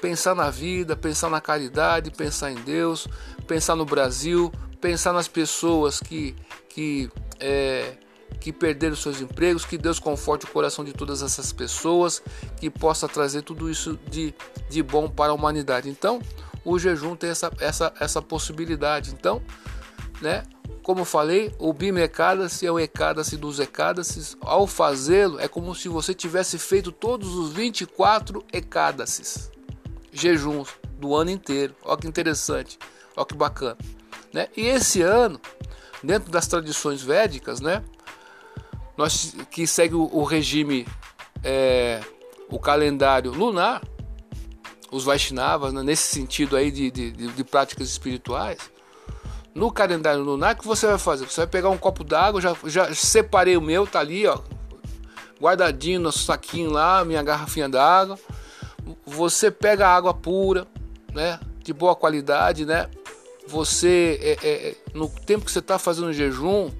Pensar 0.00 0.34
na 0.34 0.50
vida, 0.50 0.96
pensar 0.96 1.28
na 1.28 1.40
caridade, 1.40 2.10
pensar 2.10 2.50
em 2.50 2.56
Deus, 2.56 3.06
pensar 3.46 3.76
no 3.76 3.84
Brasil, 3.84 4.52
pensar 4.80 5.12
nas 5.12 5.28
pessoas 5.28 6.00
que, 6.00 6.34
que 6.68 7.10
é, 7.38 7.94
que 8.40 8.52
perderam 8.52 8.96
seus 8.96 9.20
empregos, 9.20 9.64
que 9.64 9.78
Deus 9.78 9.98
conforte 9.98 10.44
o 10.44 10.48
coração 10.48 10.84
de 10.84 10.92
todas 10.92 11.22
essas 11.22 11.52
pessoas, 11.52 12.22
que 12.58 12.68
possa 12.70 13.08
trazer 13.08 13.42
tudo 13.42 13.70
isso 13.70 13.98
de, 14.10 14.34
de 14.68 14.82
bom 14.82 15.08
para 15.08 15.32
a 15.32 15.34
humanidade. 15.34 15.88
Então, 15.88 16.20
o 16.64 16.78
jejum 16.78 17.16
tem 17.16 17.30
essa, 17.30 17.50
essa, 17.60 17.92
essa 17.98 18.22
possibilidade. 18.22 19.12
Então, 19.12 19.42
né? 20.20 20.44
Como 20.82 21.04
falei, 21.04 21.54
o 21.60 21.72
bimecádace 21.72 22.66
é 22.66 22.72
o 22.72 22.78
ecádace 22.78 23.36
dos 23.36 23.60
ecádaces. 23.60 24.36
Ao 24.40 24.66
fazê-lo, 24.66 25.38
é 25.38 25.46
como 25.46 25.74
se 25.74 25.88
você 25.88 26.12
tivesse 26.12 26.58
feito 26.58 26.90
todos 26.90 27.34
os 27.36 27.52
24 27.52 28.44
ecádaces, 28.52 29.50
jejuns 30.12 30.70
do 30.98 31.14
ano 31.14 31.30
inteiro. 31.30 31.74
Olha 31.84 31.98
que 31.98 32.08
interessante, 32.08 32.78
olha 33.16 33.26
que 33.26 33.34
bacana. 33.34 33.78
Né? 34.32 34.48
E 34.56 34.62
esse 34.66 35.02
ano, 35.02 35.40
dentro 36.02 36.32
das 36.32 36.48
tradições 36.48 37.00
védicas, 37.00 37.60
né? 37.60 37.84
Nós 38.96 39.34
que 39.50 39.66
segue 39.66 39.94
o, 39.94 40.22
regime, 40.24 40.86
é, 41.42 42.00
o 42.50 42.58
calendário 42.58 43.32
lunar, 43.32 43.82
os 44.90 45.04
Vaishnavas, 45.04 45.72
né, 45.72 45.82
nesse 45.82 46.08
sentido 46.14 46.56
aí 46.56 46.70
de, 46.70 46.90
de, 46.90 47.10
de, 47.10 47.44
práticas 47.44 47.88
espirituais, 47.88 48.58
no 49.54 49.72
calendário 49.72 50.22
lunar, 50.22 50.54
o 50.54 50.58
que 50.58 50.66
você 50.66 50.86
vai 50.86 50.98
fazer? 50.98 51.26
Você 51.26 51.40
vai 51.40 51.46
pegar 51.46 51.70
um 51.70 51.78
copo 51.78 52.04
d'água, 52.04 52.40
já, 52.40 52.54
já 52.64 52.94
separei 52.94 53.56
o 53.56 53.62
meu, 53.62 53.86
tá 53.86 54.00
ali, 54.00 54.26
ó, 54.26 54.38
guardadinho 55.40 56.00
no 56.00 56.12
saquinho 56.12 56.70
lá, 56.70 57.04
minha 57.04 57.22
garrafinha 57.22 57.68
d'água. 57.68 58.18
Você 59.04 59.50
pega 59.50 59.88
água 59.88 60.14
pura, 60.14 60.66
né, 61.12 61.40
de 61.62 61.72
boa 61.72 61.96
qualidade, 61.96 62.64
né? 62.64 62.88
Você, 63.46 64.18
é, 64.22 64.38
é, 64.42 64.68
é 64.68 64.76
no 64.94 65.08
tempo 65.08 65.44
que 65.44 65.50
você 65.50 65.58
está 65.58 65.78
fazendo 65.78 66.12
jejum, 66.12 66.70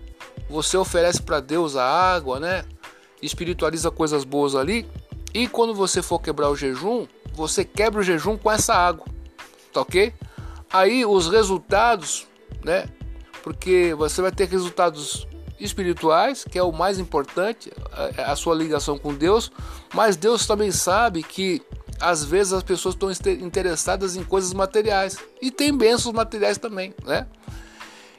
você 0.52 0.76
oferece 0.76 1.22
para 1.22 1.40
Deus 1.40 1.76
a 1.76 1.84
água, 1.84 2.38
né? 2.38 2.64
Espiritualiza 3.22 3.90
coisas 3.90 4.22
boas 4.22 4.54
ali. 4.54 4.86
E 5.32 5.48
quando 5.48 5.74
você 5.74 6.02
for 6.02 6.18
quebrar 6.18 6.50
o 6.50 6.56
jejum, 6.56 7.06
você 7.32 7.64
quebra 7.64 8.00
o 8.00 8.04
jejum 8.04 8.36
com 8.36 8.50
essa 8.52 8.74
água, 8.74 9.06
tá 9.72 9.80
ok? 9.80 10.12
Aí 10.70 11.06
os 11.06 11.30
resultados, 11.30 12.26
né? 12.62 12.86
Porque 13.42 13.94
você 13.96 14.20
vai 14.20 14.30
ter 14.30 14.46
resultados 14.46 15.26
espirituais, 15.58 16.44
que 16.44 16.58
é 16.58 16.62
o 16.62 16.70
mais 16.70 16.98
importante, 16.98 17.72
a, 17.90 18.32
a 18.32 18.36
sua 18.36 18.54
ligação 18.54 18.98
com 18.98 19.14
Deus, 19.14 19.50
mas 19.94 20.16
Deus 20.16 20.46
também 20.46 20.70
sabe 20.70 21.22
que 21.22 21.62
às 21.98 22.24
vezes 22.24 22.52
as 22.52 22.62
pessoas 22.62 22.94
estão 22.94 23.10
interessadas 23.40 24.16
em 24.16 24.24
coisas 24.24 24.52
materiais 24.52 25.16
e 25.40 25.50
tem 25.50 25.74
bênçãos 25.74 26.14
materiais 26.14 26.58
também, 26.58 26.92
né? 27.04 27.26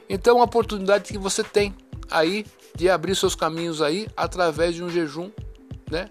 Então, 0.08 0.34
é 0.34 0.36
uma 0.36 0.44
oportunidade 0.44 1.12
que 1.12 1.18
você 1.18 1.42
tem 1.42 1.74
aí 2.10 2.46
de 2.74 2.88
abrir 2.90 3.14
seus 3.14 3.34
caminhos 3.34 3.80
aí 3.80 4.08
através 4.16 4.74
de 4.74 4.82
um 4.82 4.90
jejum, 4.90 5.30
né? 5.90 6.08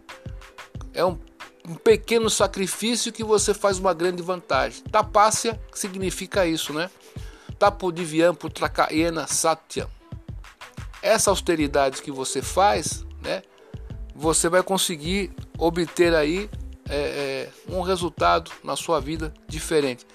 É 0.93 1.03
um, 1.03 1.17
um 1.67 1.75
pequeno 1.75 2.29
sacrifício 2.29 3.11
que 3.11 3.23
você 3.23 3.53
faz 3.53 3.79
uma 3.79 3.93
grande 3.93 4.21
vantagem. 4.21 4.83
Tapácia 4.83 5.59
significa 5.73 6.45
isso, 6.45 6.73
né? 6.73 6.89
Tapodiviam 7.57 8.33
putrakaena 8.33 9.27
satyam. 9.27 9.89
Essa 11.01 11.29
austeridade 11.29 12.01
que 12.01 12.11
você 12.11 12.41
faz, 12.41 13.05
né? 13.21 13.43
Você 14.15 14.47
vai 14.47 14.61
conseguir 14.61 15.31
obter 15.57 16.13
aí 16.13 16.49
é, 16.89 16.95
é, 16.95 17.49
um 17.67 17.81
resultado 17.81 18.51
na 18.63 18.75
sua 18.75 18.99
vida 18.99 19.33
diferente. 19.47 20.05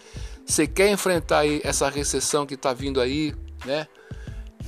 Você 0.46 0.66
quer 0.66 0.90
enfrentar 0.90 1.40
aí 1.40 1.60
essa 1.64 1.90
recessão 1.90 2.46
que 2.46 2.54
está 2.54 2.72
vindo 2.72 3.00
aí, 3.00 3.34
né? 3.66 3.86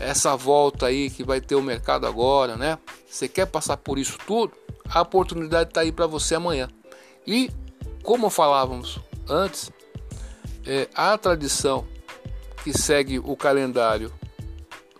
Essa 0.00 0.34
volta 0.34 0.86
aí 0.86 1.10
que 1.10 1.22
vai 1.22 1.40
ter 1.40 1.54
o 1.54 1.62
mercado 1.62 2.06
agora, 2.06 2.56
né? 2.56 2.78
Você 3.08 3.28
quer 3.28 3.46
passar 3.46 3.76
por 3.76 3.98
isso 3.98 4.18
tudo? 4.26 4.52
A 4.88 5.02
oportunidade 5.02 5.68
está 5.68 5.82
aí 5.82 5.92
para 5.92 6.06
você 6.06 6.34
amanhã. 6.34 6.68
E 7.26 7.50
como 8.02 8.30
falávamos 8.30 8.98
antes, 9.28 9.70
é, 10.66 10.88
a 10.94 11.16
tradição 11.18 11.86
que 12.64 12.76
segue 12.76 13.18
o 13.18 13.36
calendário 13.36 14.10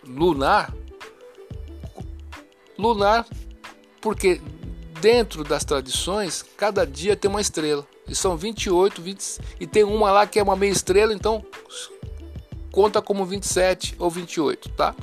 lunar, 0.07 0.75
lunar 2.79 3.27
porque 4.03 4.41
dentro 5.01 5.43
das 5.43 5.65
tradições, 5.65 6.45
cada 6.57 6.87
dia 6.87 7.17
tem 7.17 7.31
uma 7.31 7.41
estrela. 7.41 7.87
E 8.07 8.15
são 8.15 8.37
28, 8.37 9.01
20, 9.01 9.39
e 9.61 9.67
tem 9.67 9.85
uma 9.85 10.11
lá 10.11 10.27
que 10.27 10.39
é 10.39 10.43
uma 10.43 10.57
meia 10.57 10.71
estrela, 10.71 11.13
então 11.13 11.45
conta 12.71 13.03
como 13.03 13.25
27 13.25 13.97
ou 13.99 14.11
28, 14.11 14.69
tá? 14.71 14.95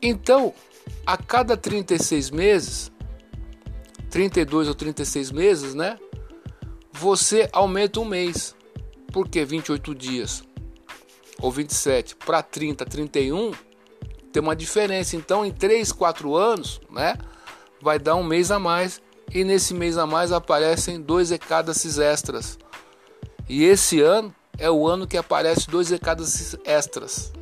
Então, 0.00 0.54
a 1.04 1.16
cada 1.16 1.56
36 1.56 2.30
meses, 2.30 2.92
32 4.10 4.68
ou 4.68 4.74
36 4.74 5.30
meses, 5.30 5.74
né? 5.74 5.98
Você 6.92 7.48
aumenta 7.52 8.00
um 8.00 8.04
mês. 8.04 8.54
Por 9.12 9.28
que 9.28 9.44
28 9.44 9.94
dias? 9.94 10.42
Ou 11.40 11.50
27 11.50 12.16
para 12.16 12.42
30, 12.42 12.84
31, 12.84 13.52
tem 14.32 14.42
uma 14.42 14.56
diferença. 14.56 15.16
Então, 15.16 15.44
em 15.44 15.52
3, 15.52 15.92
4 15.92 16.34
anos, 16.34 16.80
né? 16.90 17.16
vai 17.80 17.98
dar 17.98 18.16
um 18.16 18.24
mês 18.24 18.50
a 18.50 18.58
mais 18.58 19.00
e 19.32 19.44
nesse 19.44 19.74
mês 19.74 19.98
a 19.98 20.06
mais 20.06 20.32
aparecem 20.32 21.00
dois 21.00 21.30
ecádaces 21.30 21.98
extras. 21.98 22.58
E 23.48 23.64
esse 23.64 24.00
ano 24.00 24.34
é 24.58 24.70
o 24.70 24.86
ano 24.86 25.06
que 25.06 25.16
aparece 25.16 25.68
dois 25.68 25.90
ecádaces 25.92 26.56
extras. 26.64 27.32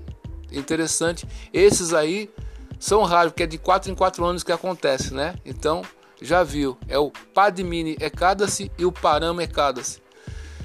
Interessante. 0.52 1.26
Esses 1.52 1.92
aí 1.92 2.30
são 2.78 3.02
raros, 3.02 3.32
porque 3.32 3.42
é 3.42 3.46
de 3.46 3.58
4 3.58 3.90
em 3.90 3.94
4 3.94 4.24
anos 4.24 4.42
que 4.42 4.52
acontece, 4.52 5.12
né? 5.12 5.34
Então, 5.44 5.82
já 6.20 6.42
viu, 6.42 6.76
é 6.88 6.98
o 6.98 7.10
Padmini 7.34 7.96
Ekadasi 8.00 8.70
e 8.78 8.84
o 8.84 8.92
Parama 8.92 9.42
Ekadasi. 9.42 10.00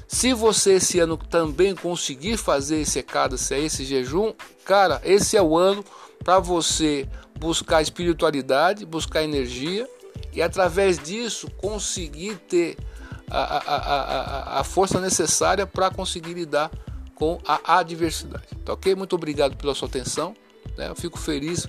Se 0.06 0.34
você 0.34 0.74
esse 0.74 1.00
ano 1.00 1.16
também 1.16 1.74
conseguir 1.74 2.36
fazer 2.36 2.80
esse 2.80 2.98
Ekadasi, 2.98 3.54
esse 3.54 3.84
jejum, 3.84 4.34
cara, 4.64 5.00
esse 5.04 5.36
é 5.36 5.42
o 5.42 5.56
ano 5.56 5.84
para 6.22 6.38
você 6.38 7.08
buscar 7.38 7.82
espiritualidade, 7.82 8.86
buscar 8.86 9.24
energia 9.24 9.88
e 10.32 10.42
através 10.42 10.98
disso 10.98 11.50
conseguir 11.52 12.36
ter 12.36 12.76
a, 13.38 14.56
a, 14.56 14.60
a, 14.60 14.64
força 14.64 15.00
necessária 15.00 15.66
para 15.66 15.90
conseguir 15.90 16.34
lidar 16.34 16.70
com 17.14 17.40
a 17.46 17.78
adversidade. 17.78 18.46
Tá 18.64 18.72
ok? 18.74 18.94
Muito 18.94 19.14
obrigado 19.14 19.56
pela 19.56 19.74
sua 19.74 19.88
atenção. 19.88 20.34
Né? 20.76 20.88
Eu 20.88 20.94
fico 20.94 21.18
feliz 21.18 21.68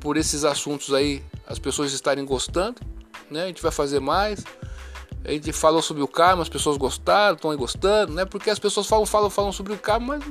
por 0.00 0.16
esses 0.16 0.44
assuntos 0.44 0.94
aí, 0.94 1.22
as 1.46 1.58
pessoas 1.58 1.92
estarem 1.92 2.24
gostando. 2.24 2.80
Né? 3.30 3.44
A 3.44 3.46
gente 3.46 3.62
vai 3.62 3.72
fazer 3.72 4.00
mais. 4.00 4.44
A 5.24 5.30
gente 5.30 5.52
falou 5.52 5.82
sobre 5.82 6.02
o 6.02 6.08
karma, 6.08 6.42
as 6.42 6.48
pessoas 6.48 6.76
gostaram, 6.76 7.34
estão 7.34 7.50
aí 7.50 7.56
gostando, 7.56 8.12
né? 8.12 8.26
Porque 8.26 8.50
as 8.50 8.58
pessoas 8.58 8.86
falam, 8.86 9.06
falam, 9.06 9.30
falam 9.30 9.52
sobre 9.52 9.72
o 9.72 9.78
karma, 9.78 10.18
mas 10.18 10.24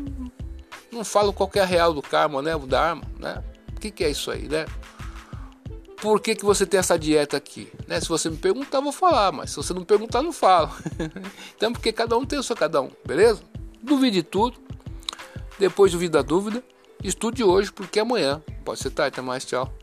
não 0.91 1.03
falam 1.03 1.33
qual 1.33 1.49
é 1.55 1.59
a 1.61 1.65
real 1.65 1.95
do 1.95 2.01
karma, 2.03 2.43
né? 2.43 2.55
O 2.55 2.67
dharma, 2.67 3.01
né? 3.17 3.43
que, 3.83 3.91
que 3.91 4.03
é 4.05 4.09
isso 4.09 4.31
aí, 4.31 4.47
né? 4.47 4.65
Por 6.03 6.19
que, 6.19 6.35
que 6.35 6.43
você 6.43 6.65
tem 6.65 6.81
essa 6.81 6.99
dieta 6.99 7.37
aqui? 7.37 7.71
Né? 7.87 7.97
Se 8.01 8.09
você 8.09 8.29
me 8.29 8.35
perguntar, 8.35 8.79
eu 8.79 8.81
vou 8.81 8.91
falar, 8.91 9.31
mas 9.31 9.51
se 9.51 9.55
você 9.55 9.73
não 9.73 9.85
perguntar, 9.85 10.21
não 10.21 10.33
falo. 10.33 10.69
então, 11.55 11.71
porque 11.71 11.93
cada 11.93 12.17
um 12.17 12.25
tem 12.25 12.37
o 12.37 12.43
seu 12.43 12.57
cada 12.57 12.81
um, 12.81 12.91
beleza? 13.07 13.41
Duvide 13.81 14.21
tudo. 14.21 14.57
Depois 15.57 15.93
duvide 15.93 16.11
da 16.11 16.21
dúvida. 16.21 16.61
Estude 17.01 17.41
hoje, 17.41 17.71
porque 17.71 18.01
amanhã 18.01 18.43
pode 18.65 18.81
ser 18.81 18.89
tarde. 18.89 19.13
Até 19.13 19.21
mais, 19.21 19.45
tchau. 19.45 19.73